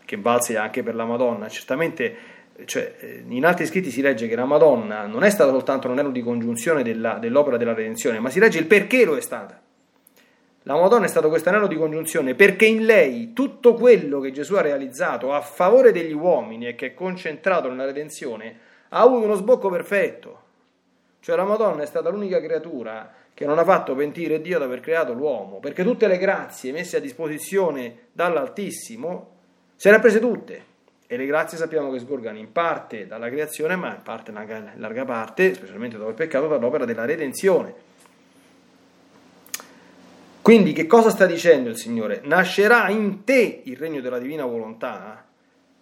che 0.04 0.18
valse 0.18 0.58
anche 0.58 0.84
per 0.84 0.96
la 0.96 1.06
Madonna. 1.06 1.48
Certamente 1.48 2.18
cioè, 2.65 2.96
eh, 3.00 3.24
in 3.26 3.46
altri 3.46 3.65
scritti 3.65 3.92
si 3.92 4.02
legge 4.02 4.28
che 4.28 4.36
la 4.36 4.44
Madonna 4.44 5.06
non 5.06 5.24
è 5.24 5.30
stata 5.30 5.52
soltanto 5.52 5.88
un 5.88 5.94
anello 5.94 6.12
di 6.12 6.22
congiunzione 6.22 6.84
della, 6.84 7.13
dell'opera 7.13 7.56
della 7.56 7.74
redenzione, 7.74 8.20
ma 8.20 8.30
si 8.30 8.39
legge 8.39 8.60
il 8.60 8.65
perché 8.65 9.06
lo 9.06 9.15
è 9.15 9.22
stata. 9.22 9.68
La 10.63 10.76
Madonna 10.76 11.06
è 11.06 11.10
stato 11.10 11.30
questo 11.30 11.50
anello 11.50 11.67
di 11.67 11.78
congiunzione 11.78 12.36
perché 12.36 12.65
in 12.65 12.86
lei 12.86 13.34
tutto 13.34 13.74
quello 13.74 14.19
che 14.19 14.32
Gesù 14.32 14.56
ha 14.56 14.62
realizzato 14.62 15.34
a 15.34 15.41
favore 15.41 15.91
degli 15.91 16.13
uomini 16.13 16.67
e 16.67 16.76
che 16.76 16.88
è 16.88 16.93
concentrato 16.93 17.69
nella 17.69 17.86
redenzione 17.86 18.60
ha 18.89 19.00
avuto 19.00 19.26
uno 19.26 19.36
sbocco 19.36 19.69
perfetto. 19.69 20.48
Cioè 21.22 21.36
la 21.36 21.45
Madonna 21.45 21.84
è 21.84 21.86
stata 21.86 22.10
l'unica 22.10 22.41
creatura 22.41 23.12
che 23.34 23.45
non 23.45 23.58
ha 23.58 23.63
fatto 23.63 23.95
pentire 23.95 24.41
Dio 24.41 24.58
ad 24.58 24.63
aver 24.63 24.82
creato 24.82 25.13
l'uomo, 25.13 25.60
perché 25.60 25.84
tutte 25.84 26.08
le 26.08 26.17
grazie 26.17 26.74
messe 26.74 26.98
a 26.98 27.00
disposizione 27.00 28.08
dall'Altissimo 28.12 29.38
se 29.76 29.89
le 29.89 29.95
ha 29.95 30.00
prese 30.00 30.19
tutte. 30.19 30.65
E 31.08 31.17
le 31.17 31.26
grazie 31.26 31.58
sappiamo 31.58 31.89
che 31.89 32.00
sgorgano 32.00 32.38
in 32.38 32.52
parte 32.52 33.08
dalla 33.08 33.30
creazione, 33.30 33.76
ma 33.76 33.95
in 33.95 34.02
parte, 34.04 34.32
in 34.32 34.72
larga 34.76 35.06
parte, 35.06 35.54
specialmente 35.54 35.98
dopo 35.98 36.10
il 36.10 36.15
peccato, 36.15 36.48
dall'opera 36.48 36.86
della 36.86 37.06
redenzione. 37.06 37.74
Quindi 40.50 40.74
che 40.74 40.88
cosa 40.88 41.12
sta 41.12 41.28
dicendo 41.28 41.70
il 41.70 41.78
Signore? 41.78 42.22
Nascerà 42.24 42.90
in 42.90 43.24
te 43.24 43.62
il 43.66 43.78
regno 43.78 44.02
della 44.02 44.18
divina 44.18 44.46
volontà 44.46 45.24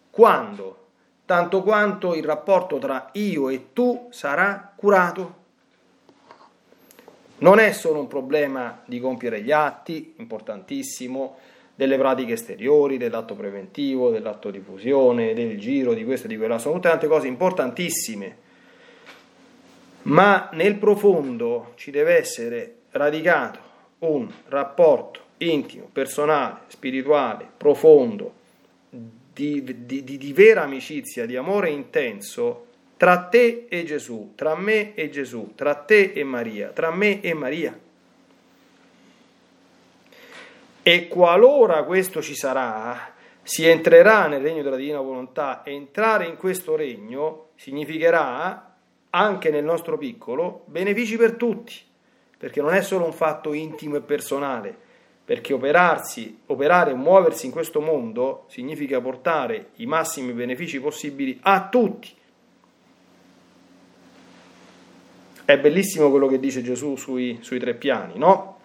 quando? 0.10 0.88
Tanto 1.23 1.63
quanto 1.63 2.13
il 2.13 2.25
rapporto 2.25 2.77
tra 2.77 3.12
io 3.13 3.47
e 3.47 3.71
tu 3.71 4.10
sarà 4.12 4.73
curato. 4.75 5.36
Non 7.38 7.60
è 7.60 7.71
solo 7.71 8.01
un 8.01 8.08
problema 8.08 8.82
di 8.84 8.99
compiere 8.99 9.41
gli 9.41 9.53
atti, 9.53 10.15
importantissimo, 10.17 11.38
delle 11.73 11.97
pratiche 11.97 12.34
esteriori, 12.34 12.97
dell'atto 12.97 13.36
preventivo, 13.36 14.10
dell'atto 14.10 14.51
di 14.51 14.60
fusione, 14.60 15.34
del 15.34 15.58
giro, 15.58 15.93
di 15.93 16.03
questo 16.03 16.25
e 16.25 16.30
di 16.32 16.36
quella, 16.36 16.58
sono 16.58 16.75
tutte 16.75 16.89
tante 16.89 17.08
cose 17.08 17.27
importantissime. 17.27 18.38
Ma 20.01 20.49
nel 20.51 20.75
profondo 20.75 21.71
ci 21.75 21.89
deve 21.89 22.17
essere 22.17 22.80
radicato 22.91 23.66
un 23.99 24.31
rapporto 24.47 25.21
intimo, 25.38 25.89
personale, 25.91 26.62
spirituale, 26.67 27.47
profondo, 27.55 28.33
di, 28.89 29.63
di, 29.63 30.03
di, 30.03 30.17
di 30.17 30.33
vera 30.33 30.63
amicizia, 30.63 31.25
di 31.25 31.36
amore 31.36 31.69
intenso 31.69 32.65
tra 32.97 33.25
te 33.25 33.67
e 33.69 33.83
Gesù, 33.83 34.33
tra 34.36 34.55
me 34.55 34.95
e 34.95 35.10
Gesù, 35.10 35.53
tra 35.55 35.75
te 35.75 36.12
e 36.13 36.23
Maria, 36.23 36.69
tra 36.69 36.91
me 36.91 37.21
e 37.21 37.33
Maria. 37.33 37.79
E 40.81 41.07
qualora 41.07 41.83
questo 41.83 42.21
ci 42.21 42.36
sarà, 42.36 43.13
si 43.43 43.67
entrerà 43.67 44.27
nel 44.27 44.41
regno 44.41 44.63
della 44.63 44.77
divina 44.77 44.99
volontà. 44.99 45.62
Entrare 45.63 46.25
in 46.25 46.38
questo 46.38 46.75
regno 46.75 47.49
significherà, 47.55 48.75
anche 49.12 49.49
nel 49.51 49.63
nostro 49.63 49.97
piccolo, 49.97 50.63
benefici 50.65 51.17
per 51.17 51.33
tutti, 51.33 51.73
perché 52.38 52.62
non 52.62 52.73
è 52.73 52.82
solo 52.82 53.06
un 53.06 53.13
fatto 53.13 53.54
intimo 53.54 53.95
e 53.95 54.02
personale, 54.02 54.76
perché 55.26 55.54
operarsi, 55.54 56.41
operare 56.45 56.91
e 56.91 56.95
muoversi 56.95 57.47
in 57.47 57.52
questo 57.52 57.82
mondo 57.82 58.45
significa 58.50 59.02
portare 59.02 59.71
i 59.76 59.86
massimi 59.86 60.32
benefici 60.32 60.80
possibili 60.80 61.38
a 61.41 61.67
tutti. 61.67 62.15
È 65.43 65.58
bellissimo 65.60 66.10
quello 66.10 66.28
che 66.28 66.39
dice 66.39 66.62
Gesù 66.62 66.95
sui, 66.95 67.39
sui 67.41 67.60
tre 67.60 67.73
piani, 67.73 68.17
no? 68.17 68.60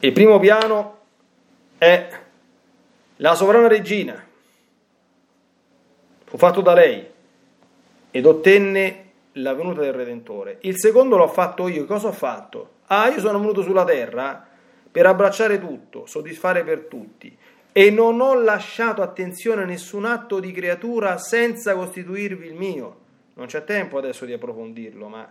Il 0.00 0.12
primo 0.12 0.38
piano 0.38 0.98
è 1.78 2.20
la 3.16 3.34
sovrana 3.34 3.68
regina. 3.68 4.24
Fu 6.24 6.36
fatto 6.36 6.60
da 6.60 6.74
lei 6.74 7.06
ed 8.10 8.26
ottenne 8.26 9.03
la 9.34 9.54
venuta 9.54 9.80
del 9.80 9.92
Redentore. 9.92 10.58
Il 10.60 10.78
secondo 10.78 11.16
l'ho 11.16 11.28
fatto 11.28 11.68
io. 11.68 11.84
Cosa 11.84 12.08
ho 12.08 12.12
fatto? 12.12 12.70
Ah, 12.86 13.08
io 13.08 13.20
sono 13.20 13.38
venuto 13.38 13.62
sulla 13.62 13.84
terra 13.84 14.46
per 14.90 15.06
abbracciare 15.06 15.58
tutto, 15.58 16.06
soddisfare 16.06 16.62
per 16.62 16.80
tutti 16.80 17.36
e 17.76 17.90
non 17.90 18.20
ho 18.20 18.34
lasciato 18.40 19.02
attenzione 19.02 19.62
a 19.62 19.66
nessun 19.66 20.04
atto 20.04 20.38
di 20.38 20.52
creatura 20.52 21.18
senza 21.18 21.74
costituirvi 21.74 22.46
il 22.46 22.54
mio. 22.54 22.96
Non 23.34 23.46
c'è 23.46 23.64
tempo 23.64 23.98
adesso 23.98 24.24
di 24.24 24.32
approfondirlo, 24.32 25.08
ma 25.08 25.28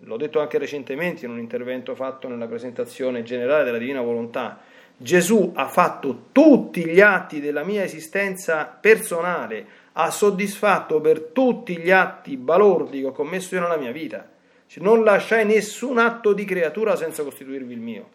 l'ho 0.00 0.16
detto 0.18 0.38
anche 0.40 0.58
recentemente 0.58 1.24
in 1.24 1.30
un 1.30 1.38
intervento 1.38 1.94
fatto 1.94 2.28
nella 2.28 2.46
presentazione 2.46 3.22
generale 3.22 3.64
della 3.64 3.78
Divina 3.78 4.02
Volontà, 4.02 4.60
Gesù 4.94 5.52
ha 5.54 5.68
fatto 5.68 6.26
tutti 6.32 6.84
gli 6.84 7.00
atti 7.00 7.40
della 7.40 7.64
mia 7.64 7.82
esistenza 7.82 8.66
personale, 8.66 9.66
ha 9.98 10.10
soddisfatto 10.10 11.00
per 11.00 11.20
tutti 11.32 11.78
gli 11.78 11.90
atti 11.90 12.36
balordi 12.36 13.00
che 13.00 13.06
ho 13.06 13.12
commesso 13.12 13.54
io 13.54 13.62
nella 13.62 13.78
mia 13.78 13.92
vita. 13.92 14.28
Cioè, 14.66 14.82
non 14.82 15.02
lasciai 15.02 15.46
nessun 15.46 15.98
atto 15.98 16.34
di 16.34 16.44
creatura 16.44 16.96
senza 16.96 17.22
costituirvi 17.22 17.72
il 17.72 17.80
mio. 17.80 18.08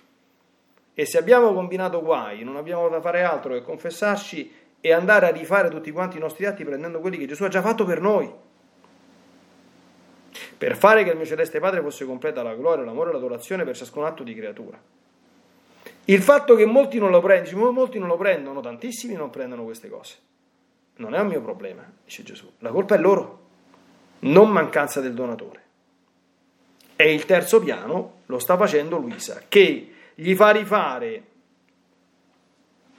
E 0.94 1.06
se 1.06 1.17
abbiamo 1.17 1.54
combinato 1.54 2.02
guai, 2.04 2.44
non 2.44 2.56
abbiamo 2.56 2.88
da 2.88 3.02
fare 3.02 3.24
altro 3.24 3.54
che 3.54 3.63
confessarci 3.63 4.54
e 4.80 4.94
andare 4.94 5.28
a 5.28 5.32
rifare 5.32 5.70
tutti 5.70 5.91
quanti 5.91 6.17
i 6.17 6.20
nostri 6.20 6.46
atti 6.46 6.63
prendendo 6.63 7.00
quelli 7.00 7.17
che 7.17 7.26
Gesù 7.26 7.44
ha 7.44 7.48
già 7.48 7.62
fatto 7.62 7.84
per 7.84 8.00
noi 8.00 8.32
per 10.58 10.78
fare 10.78 11.04
che 11.04 11.10
il 11.10 11.17
mio 11.17 11.26
celeste 11.26 11.60
Padre 11.60 11.82
fosse 11.82 12.06
completa 12.06 12.44
la 12.44 12.54
gloria, 12.54 12.86
l'amore 12.86 13.10
e 13.10 13.13
l'adorazione 13.13 13.63
per 13.63 13.76
ciascun 13.76 14.06
atto 14.06 14.22
di 14.22 14.36
creatura. 14.36 14.80
Il 16.06 16.22
fatto 16.22 16.54
che 16.54 16.65
molti 16.65 17.00
non 17.00 17.10
lo 17.10 17.20
prendono, 17.20 17.72
molti 17.72 17.98
non 17.98 18.08
lo 18.08 18.17
prendono, 18.17 18.62
tantissimi 18.62 19.15
non 19.15 19.32
prendono 19.32 19.63
queste 19.63 19.89
cose. 19.89 20.17
Non 20.97 21.15
è 21.15 21.19
un 21.19 21.27
mio 21.27 21.41
problema, 21.41 21.84
dice 22.04 22.23
Gesù. 22.23 22.49
La 22.60 22.69
colpa 22.69 22.95
è 22.95 22.97
loro, 22.97 23.39
non 24.19 24.49
mancanza 24.49 25.01
del 25.01 25.13
donatore. 25.13 25.60
E 26.95 27.13
il 27.13 27.25
terzo 27.25 27.60
piano 27.60 28.19
lo 28.27 28.39
sta 28.39 28.58
facendo 28.58 28.97
Luisa, 28.97 29.43
che 29.47 29.93
gli 30.13 30.36
fa 30.36 30.51
rifare 30.51 31.23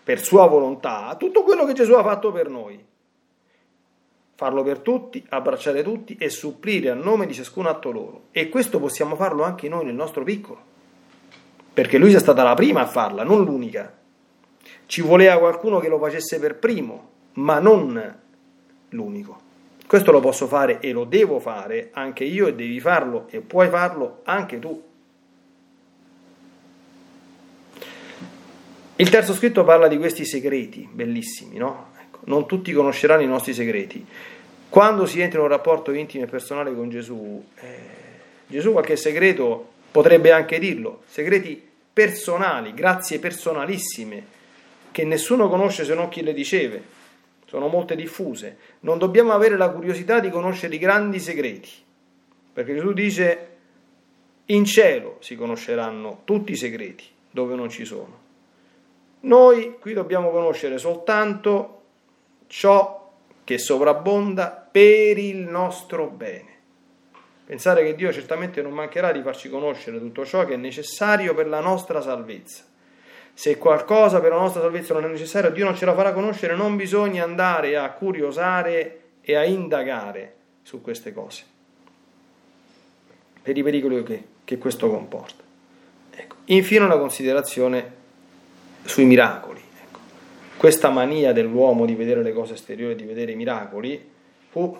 per 0.02 0.20
sua 0.20 0.46
volontà 0.46 1.14
tutto 1.16 1.44
quello 1.44 1.64
che 1.64 1.74
Gesù 1.74 1.92
ha 1.92 2.02
fatto 2.02 2.32
per 2.32 2.48
noi 2.48 2.90
farlo 4.42 4.64
per 4.64 4.80
tutti, 4.80 5.24
abbracciare 5.28 5.84
tutti 5.84 6.16
e 6.18 6.28
supplire 6.28 6.90
a 6.90 6.94
nome 6.94 7.26
di 7.26 7.32
ciascun 7.32 7.66
atto 7.66 7.92
loro. 7.92 8.22
E 8.32 8.48
questo 8.48 8.80
possiamo 8.80 9.14
farlo 9.14 9.44
anche 9.44 9.68
noi 9.68 9.84
nel 9.84 9.94
nostro 9.94 10.24
piccolo, 10.24 10.60
perché 11.72 11.96
lui 11.96 12.12
è 12.12 12.18
stata 12.18 12.42
la 12.42 12.54
prima 12.54 12.80
a 12.80 12.86
farla, 12.86 13.22
non 13.22 13.44
l'unica. 13.44 13.96
Ci 14.86 15.00
voleva 15.00 15.38
qualcuno 15.38 15.78
che 15.78 15.86
lo 15.86 16.00
facesse 16.00 16.40
per 16.40 16.56
primo, 16.56 17.10
ma 17.34 17.58
non 17.58 18.18
l'unico. 18.90 19.40
Questo 19.86 20.10
lo 20.10 20.20
posso 20.20 20.46
fare 20.46 20.80
e 20.80 20.92
lo 20.92 21.04
devo 21.04 21.38
fare 21.38 21.90
anche 21.92 22.24
io 22.24 22.46
e 22.46 22.54
devi 22.54 22.80
farlo 22.80 23.26
e 23.30 23.40
puoi 23.40 23.68
farlo 23.68 24.20
anche 24.24 24.58
tu. 24.58 24.82
Il 28.96 29.10
terzo 29.10 29.34
scritto 29.34 29.64
parla 29.64 29.88
di 29.88 29.98
questi 29.98 30.24
segreti, 30.24 30.88
bellissimi, 30.90 31.56
no? 31.56 31.88
Ecco. 32.00 32.20
non 32.24 32.46
tutti 32.46 32.72
conosceranno 32.72 33.22
i 33.22 33.26
nostri 33.26 33.52
segreti. 33.52 34.06
Quando 34.68 35.06
si 35.06 35.20
entra 35.20 35.38
in 35.38 35.44
un 35.44 35.50
rapporto 35.50 35.92
intimo 35.92 36.24
e 36.24 36.28
personale 36.28 36.74
con 36.74 36.88
Gesù, 36.88 37.44
eh, 37.56 37.76
Gesù 38.46 38.72
qualche 38.72 38.96
segreto 38.96 39.70
potrebbe 39.90 40.32
anche 40.32 40.58
dirlo, 40.58 41.02
segreti 41.06 41.62
personali, 41.92 42.72
grazie 42.72 43.18
personalissime, 43.18 44.24
che 44.90 45.04
nessuno 45.04 45.48
conosce 45.48 45.84
se 45.84 45.94
non 45.94 46.08
chi 46.08 46.22
le 46.22 46.32
riceve, 46.32 46.82
sono 47.52 47.68
molte 47.68 47.96
diffuse. 47.96 48.56
Non 48.80 48.96
dobbiamo 48.96 49.32
avere 49.32 49.58
la 49.58 49.68
curiosità 49.68 50.20
di 50.20 50.30
conoscere 50.30 50.74
i 50.74 50.78
grandi 50.78 51.20
segreti, 51.20 51.68
perché 52.50 52.72
Gesù 52.72 52.94
dice 52.94 53.48
in 54.46 54.64
cielo 54.64 55.18
si 55.20 55.36
conosceranno 55.36 56.22
tutti 56.24 56.52
i 56.52 56.56
segreti 56.56 57.04
dove 57.30 57.54
non 57.54 57.68
ci 57.68 57.84
sono. 57.84 58.20
Noi 59.20 59.76
qui 59.78 59.92
dobbiamo 59.92 60.30
conoscere 60.30 60.78
soltanto 60.78 61.82
ciò 62.46 63.12
che 63.44 63.58
sovrabbonda 63.58 64.68
per 64.72 65.18
il 65.18 65.40
nostro 65.40 66.06
bene. 66.06 66.50
Pensare 67.44 67.84
che 67.84 67.94
Dio 67.94 68.10
certamente 68.12 68.62
non 68.62 68.72
mancherà 68.72 69.12
di 69.12 69.20
farci 69.20 69.50
conoscere 69.50 69.98
tutto 69.98 70.24
ciò 70.24 70.46
che 70.46 70.54
è 70.54 70.56
necessario 70.56 71.34
per 71.34 71.48
la 71.48 71.60
nostra 71.60 72.00
salvezza. 72.00 72.64
Se 73.34 73.58
qualcosa 73.58 74.20
per 74.20 74.30
la 74.30 74.38
nostra 74.38 74.60
salvezza 74.60 74.94
non 74.94 75.04
è 75.04 75.08
necessario, 75.08 75.50
Dio 75.50 75.64
non 75.64 75.74
ce 75.74 75.84
la 75.84 75.94
farà 75.94 76.12
conoscere, 76.12 76.54
non 76.54 76.76
bisogna 76.76 77.24
andare 77.24 77.76
a 77.76 77.90
curiosare 77.90 79.00
e 79.20 79.34
a 79.34 79.44
indagare 79.44 80.34
su 80.62 80.80
queste 80.80 81.12
cose, 81.12 81.44
per 83.42 83.56
i 83.56 83.62
pericoli 83.62 84.02
che, 84.02 84.24
che 84.44 84.58
questo 84.58 84.88
comporta. 84.88 85.42
Ecco. 86.10 86.36
Infine 86.46 86.84
una 86.84 86.98
considerazione 86.98 88.00
sui 88.84 89.04
miracoli. 89.04 89.60
Ecco. 89.60 89.98
Questa 90.56 90.90
mania 90.90 91.32
dell'uomo 91.32 91.86
di 91.86 91.94
vedere 91.94 92.22
le 92.22 92.32
cose 92.32 92.54
esteriori, 92.54 92.94
di 92.94 93.04
vedere 93.04 93.32
i 93.32 93.36
miracoli, 93.36 94.10
fu 94.48 94.76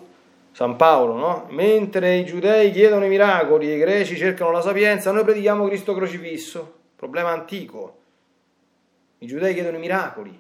San 0.52 0.76
Paolo, 0.76 1.16
no? 1.16 1.46
Mentre 1.50 2.16
i 2.16 2.24
giudei 2.24 2.70
chiedono 2.70 3.06
i 3.06 3.08
miracoli 3.08 3.72
i 3.72 3.78
greci 3.78 4.16
cercano 4.16 4.50
la 4.50 4.60
sapienza, 4.60 5.10
noi 5.10 5.24
predichiamo 5.24 5.66
Cristo 5.66 5.94
crocifisso. 5.94 6.80
Problema 6.94 7.30
antico. 7.30 8.01
I 9.22 9.26
giudei 9.26 9.54
chiedono 9.54 9.76
i 9.76 9.80
miracoli. 9.80 10.36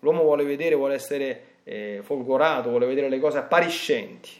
L'uomo 0.00 0.22
vuole 0.22 0.42
vedere, 0.42 0.74
vuole 0.74 0.94
essere 0.94 1.42
eh, 1.62 2.00
folgorato, 2.02 2.70
vuole 2.70 2.86
vedere 2.86 3.08
le 3.08 3.20
cose 3.20 3.38
appariscenti. 3.38 4.30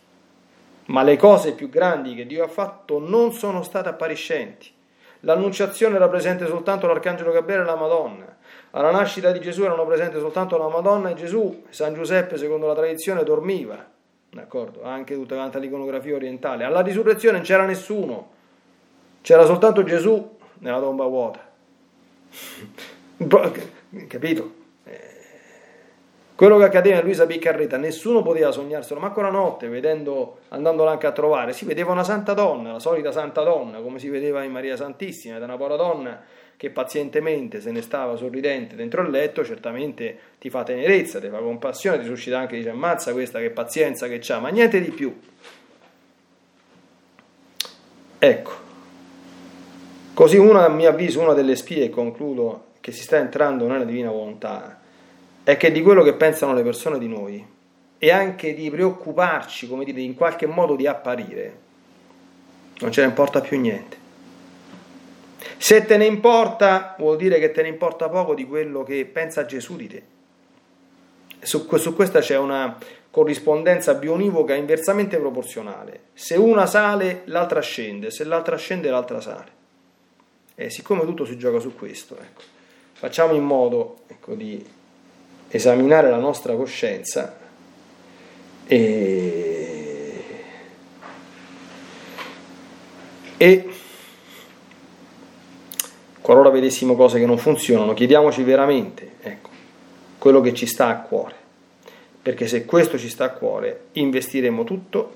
Ma 0.86 1.04
le 1.04 1.16
cose 1.16 1.52
più 1.52 1.68
grandi 1.68 2.16
che 2.16 2.26
Dio 2.26 2.42
ha 2.42 2.48
fatto 2.48 2.98
non 2.98 3.32
sono 3.32 3.62
state 3.62 3.88
appariscenti. 3.88 4.72
L'annunciazione 5.20 5.94
era 5.94 6.08
presente 6.08 6.46
soltanto 6.46 6.88
l'Arcangelo 6.88 7.30
Gabriele 7.30 7.62
e 7.62 7.66
la 7.66 7.76
Madonna. 7.76 8.36
Alla 8.70 8.90
nascita 8.90 9.30
di 9.30 9.38
Gesù 9.38 9.62
erano 9.62 9.86
presenti 9.86 10.18
soltanto 10.18 10.58
la 10.58 10.68
Madonna 10.68 11.10
e 11.10 11.14
Gesù. 11.14 11.66
San 11.68 11.94
Giuseppe, 11.94 12.38
secondo 12.38 12.66
la 12.66 12.74
tradizione, 12.74 13.22
dormiva. 13.22 13.86
D'accordo? 14.30 14.82
Anche 14.82 15.14
tutta 15.14 15.36
quanta 15.36 15.60
l'iconografia 15.60 16.16
orientale. 16.16 16.64
Alla 16.64 16.80
risurrezione 16.80 17.36
non 17.36 17.46
c'era 17.46 17.66
nessuno. 17.66 18.30
C'era 19.20 19.44
soltanto 19.44 19.84
Gesù 19.84 20.38
nella 20.58 20.80
tomba 20.80 21.04
vuota. 21.04 21.48
Capito? 24.06 24.58
Quello 26.40 26.56
che 26.56 26.64
accadeva 26.64 27.00
a 27.00 27.02
Luisa 27.02 27.26
Piccarreta, 27.26 27.76
nessuno 27.76 28.22
poteva 28.22 28.50
sognarselo, 28.50 28.98
ma 28.98 29.12
la 29.14 29.28
notte, 29.28 29.68
vedendo, 29.68 30.38
andandola 30.48 30.92
anche 30.92 31.06
a 31.06 31.12
trovare, 31.12 31.52
si 31.52 31.66
vedeva 31.66 31.92
una 31.92 32.02
santa 32.02 32.32
donna, 32.32 32.72
la 32.72 32.78
solita 32.78 33.12
santa 33.12 33.42
donna, 33.42 33.80
come 33.80 33.98
si 33.98 34.08
vedeva 34.08 34.42
in 34.42 34.50
Maria 34.50 34.74
Santissima, 34.74 35.36
ed 35.36 35.42
una 35.42 35.58
povera 35.58 35.76
donna 35.76 36.22
che 36.56 36.70
pazientemente 36.70 37.60
se 37.60 37.70
ne 37.70 37.82
stava 37.82 38.16
sorridente 38.16 38.74
dentro 38.74 39.02
il 39.02 39.10
letto, 39.10 39.44
certamente 39.44 40.18
ti 40.38 40.48
fa 40.48 40.62
tenerezza, 40.62 41.20
ti 41.20 41.28
fa 41.28 41.40
compassione, 41.40 41.98
ti 41.98 42.06
suscita 42.06 42.38
anche, 42.38 42.56
dice 42.56 42.70
ammazza 42.70 43.12
questa 43.12 43.38
che 43.38 43.50
pazienza 43.50 44.08
che 44.08 44.18
c'ha, 44.18 44.38
ma 44.38 44.48
niente 44.48 44.80
di 44.80 44.90
più. 44.90 45.14
Ecco, 48.18 48.52
così 50.14 50.38
una, 50.38 50.64
a 50.64 50.68
mio 50.70 50.88
avviso, 50.88 51.20
una 51.20 51.34
delle 51.34 51.56
spie, 51.56 51.84
e 51.84 51.90
concludo, 51.90 52.68
che 52.80 52.92
si 52.92 53.02
sta 53.02 53.18
entrando 53.18 53.66
nella 53.66 53.84
divina 53.84 54.10
volontà, 54.10 54.80
è 55.44 55.56
che 55.56 55.72
di 55.72 55.82
quello 55.82 56.02
che 56.02 56.14
pensano 56.14 56.54
le 56.54 56.62
persone 56.62 56.98
di 56.98 57.08
noi 57.08 57.46
e 57.98 58.10
anche 58.10 58.54
di 58.54 58.70
preoccuparci, 58.70 59.68
come 59.68 59.84
dire, 59.84 60.00
in 60.00 60.14
qualche 60.14 60.46
modo 60.46 60.74
di 60.76 60.86
apparire, 60.86 61.58
non 62.80 62.90
ce 62.92 63.02
ne 63.02 63.08
importa 63.08 63.40
più 63.40 63.60
niente. 63.60 63.98
Se 65.58 65.84
te 65.84 65.96
ne 65.98 66.06
importa, 66.06 66.94
vuol 66.98 67.18
dire 67.18 67.38
che 67.38 67.50
te 67.50 67.62
ne 67.62 67.68
importa 67.68 68.08
poco 68.08 68.34
di 68.34 68.46
quello 68.46 68.82
che 68.82 69.04
pensa 69.04 69.44
Gesù 69.44 69.76
di 69.76 69.86
te. 69.88 70.02
Su, 71.40 71.68
su 71.76 71.94
questa 71.94 72.20
c'è 72.20 72.36
una 72.36 72.78
corrispondenza 73.10 73.94
bionivoca 73.94 74.54
inversamente 74.54 75.18
proporzionale. 75.18 76.04
Se 76.14 76.36
una 76.36 76.66
sale, 76.66 77.22
l'altra 77.24 77.60
scende, 77.60 78.10
se 78.10 78.24
l'altra 78.24 78.56
scende, 78.56 78.88
l'altra 78.88 79.20
sale. 79.20 79.58
E 80.54 80.70
siccome 80.70 81.04
tutto 81.04 81.24
si 81.24 81.36
gioca 81.36 81.58
su 81.58 81.74
questo, 81.74 82.16
ecco, 82.18 82.42
facciamo 83.00 83.32
in 83.32 83.44
modo 83.44 84.00
ecco, 84.08 84.34
di 84.34 84.62
esaminare 85.48 86.10
la 86.10 86.18
nostra 86.18 86.54
coscienza 86.54 87.34
e, 88.66 90.24
e 93.38 93.68
qualora 96.20 96.50
vedessimo 96.50 96.94
cose 96.94 97.18
che 97.18 97.24
non 97.24 97.38
funzionano, 97.38 97.94
chiediamoci 97.94 98.42
veramente 98.42 99.12
ecco, 99.22 99.48
quello 100.18 100.42
che 100.42 100.52
ci 100.52 100.66
sta 100.66 100.88
a 100.88 101.00
cuore, 101.00 101.34
perché 102.20 102.46
se 102.46 102.66
questo 102.66 102.98
ci 102.98 103.08
sta 103.08 103.24
a 103.24 103.30
cuore, 103.30 103.84
investiremo 103.92 104.62
tutto 104.62 105.14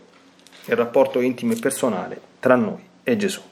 nel 0.64 0.79
rapporto 0.79 1.20
intimo 1.20 1.53
e 1.53 1.57
personale 1.57 2.18
tra 2.40 2.55
noi 2.55 2.83
e 3.03 3.16
Gesù. 3.18 3.42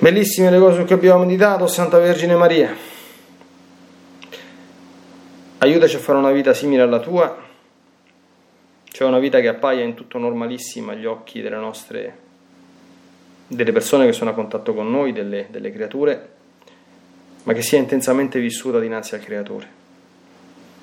Bellissime 0.00 0.48
le 0.48 0.58
cose 0.58 0.84
cui 0.84 0.94
abbiamo 0.94 1.26
meditato, 1.26 1.66
Santa 1.66 1.98
Vergine 1.98 2.34
Maria. 2.34 2.74
Aiutaci 5.58 5.96
a 5.96 5.98
fare 5.98 6.16
una 6.16 6.30
vita 6.30 6.54
simile 6.54 6.80
alla 6.80 7.00
tua, 7.00 7.36
cioè 8.84 9.06
una 9.06 9.18
vita 9.18 9.40
che 9.40 9.48
appaia 9.48 9.82
in 9.82 9.92
tutto 9.92 10.16
normalissima 10.16 10.92
agli 10.92 11.04
occhi 11.04 11.42
delle 11.42 11.58
nostre, 11.58 12.16
delle 13.46 13.72
persone 13.72 14.06
che 14.06 14.14
sono 14.14 14.30
a 14.30 14.32
contatto 14.32 14.72
con 14.72 14.90
noi, 14.90 15.12
delle, 15.12 15.48
delle 15.50 15.70
creature, 15.70 16.30
ma 17.42 17.52
che 17.52 17.60
sia 17.60 17.76
intensamente 17.76 18.40
vissuta 18.40 18.80
dinanzi 18.80 19.16
al 19.16 19.20
Creatore. 19.20 19.68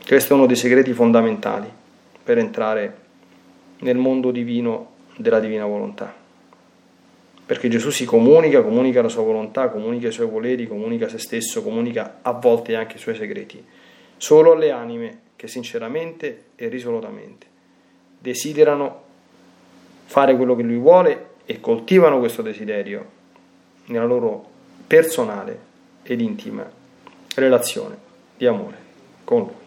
Questo 0.06 0.34
è 0.34 0.36
uno 0.36 0.46
dei 0.46 0.56
segreti 0.56 0.94
fondamentali 0.94 1.68
per 2.24 2.38
entrare 2.38 2.98
nel 3.80 3.98
mondo 3.98 4.30
divino 4.30 4.92
della 5.16 5.40
divina 5.40 5.66
volontà 5.66 6.26
perché 7.48 7.70
Gesù 7.70 7.92
si 7.92 8.04
comunica, 8.04 8.62
comunica 8.62 9.02
la 9.02 9.08
sua 9.08 9.24
volontà, 9.24 9.70
comunica 9.70 10.10
i 10.10 10.12
suoi 10.12 10.28
voleri, 10.28 10.68
comunica 10.68 11.08
se 11.08 11.18
stesso, 11.18 11.64
comunica 11.64 12.20
a 12.22 12.34
volte 12.34 12.76
anche 12.76 12.98
i 12.98 13.00
suoi 13.00 13.16
segreti, 13.16 13.64
solo 14.18 14.52
alle 14.52 14.70
anime 14.70 15.20
che 15.38 15.48
sinceramente 15.48 16.48
e 16.58 16.68
risolutamente 16.68 17.46
desiderano 18.20 19.04
fare 20.04 20.36
quello 20.36 20.58
che 20.58 20.64
lui 20.64 20.76
vuole 20.76 21.36
e 21.46 21.62
coltivano 21.62 22.20
questo 22.20 22.42
desiderio 22.42 23.06
nella 23.86 24.06
loro 24.06 24.46
personale 24.86 25.58
ed 26.04 26.20
intima 26.20 26.70
relazione 27.36 27.96
di 28.36 28.46
amore 28.46 28.78
con 29.24 29.40
lui. 29.40 29.67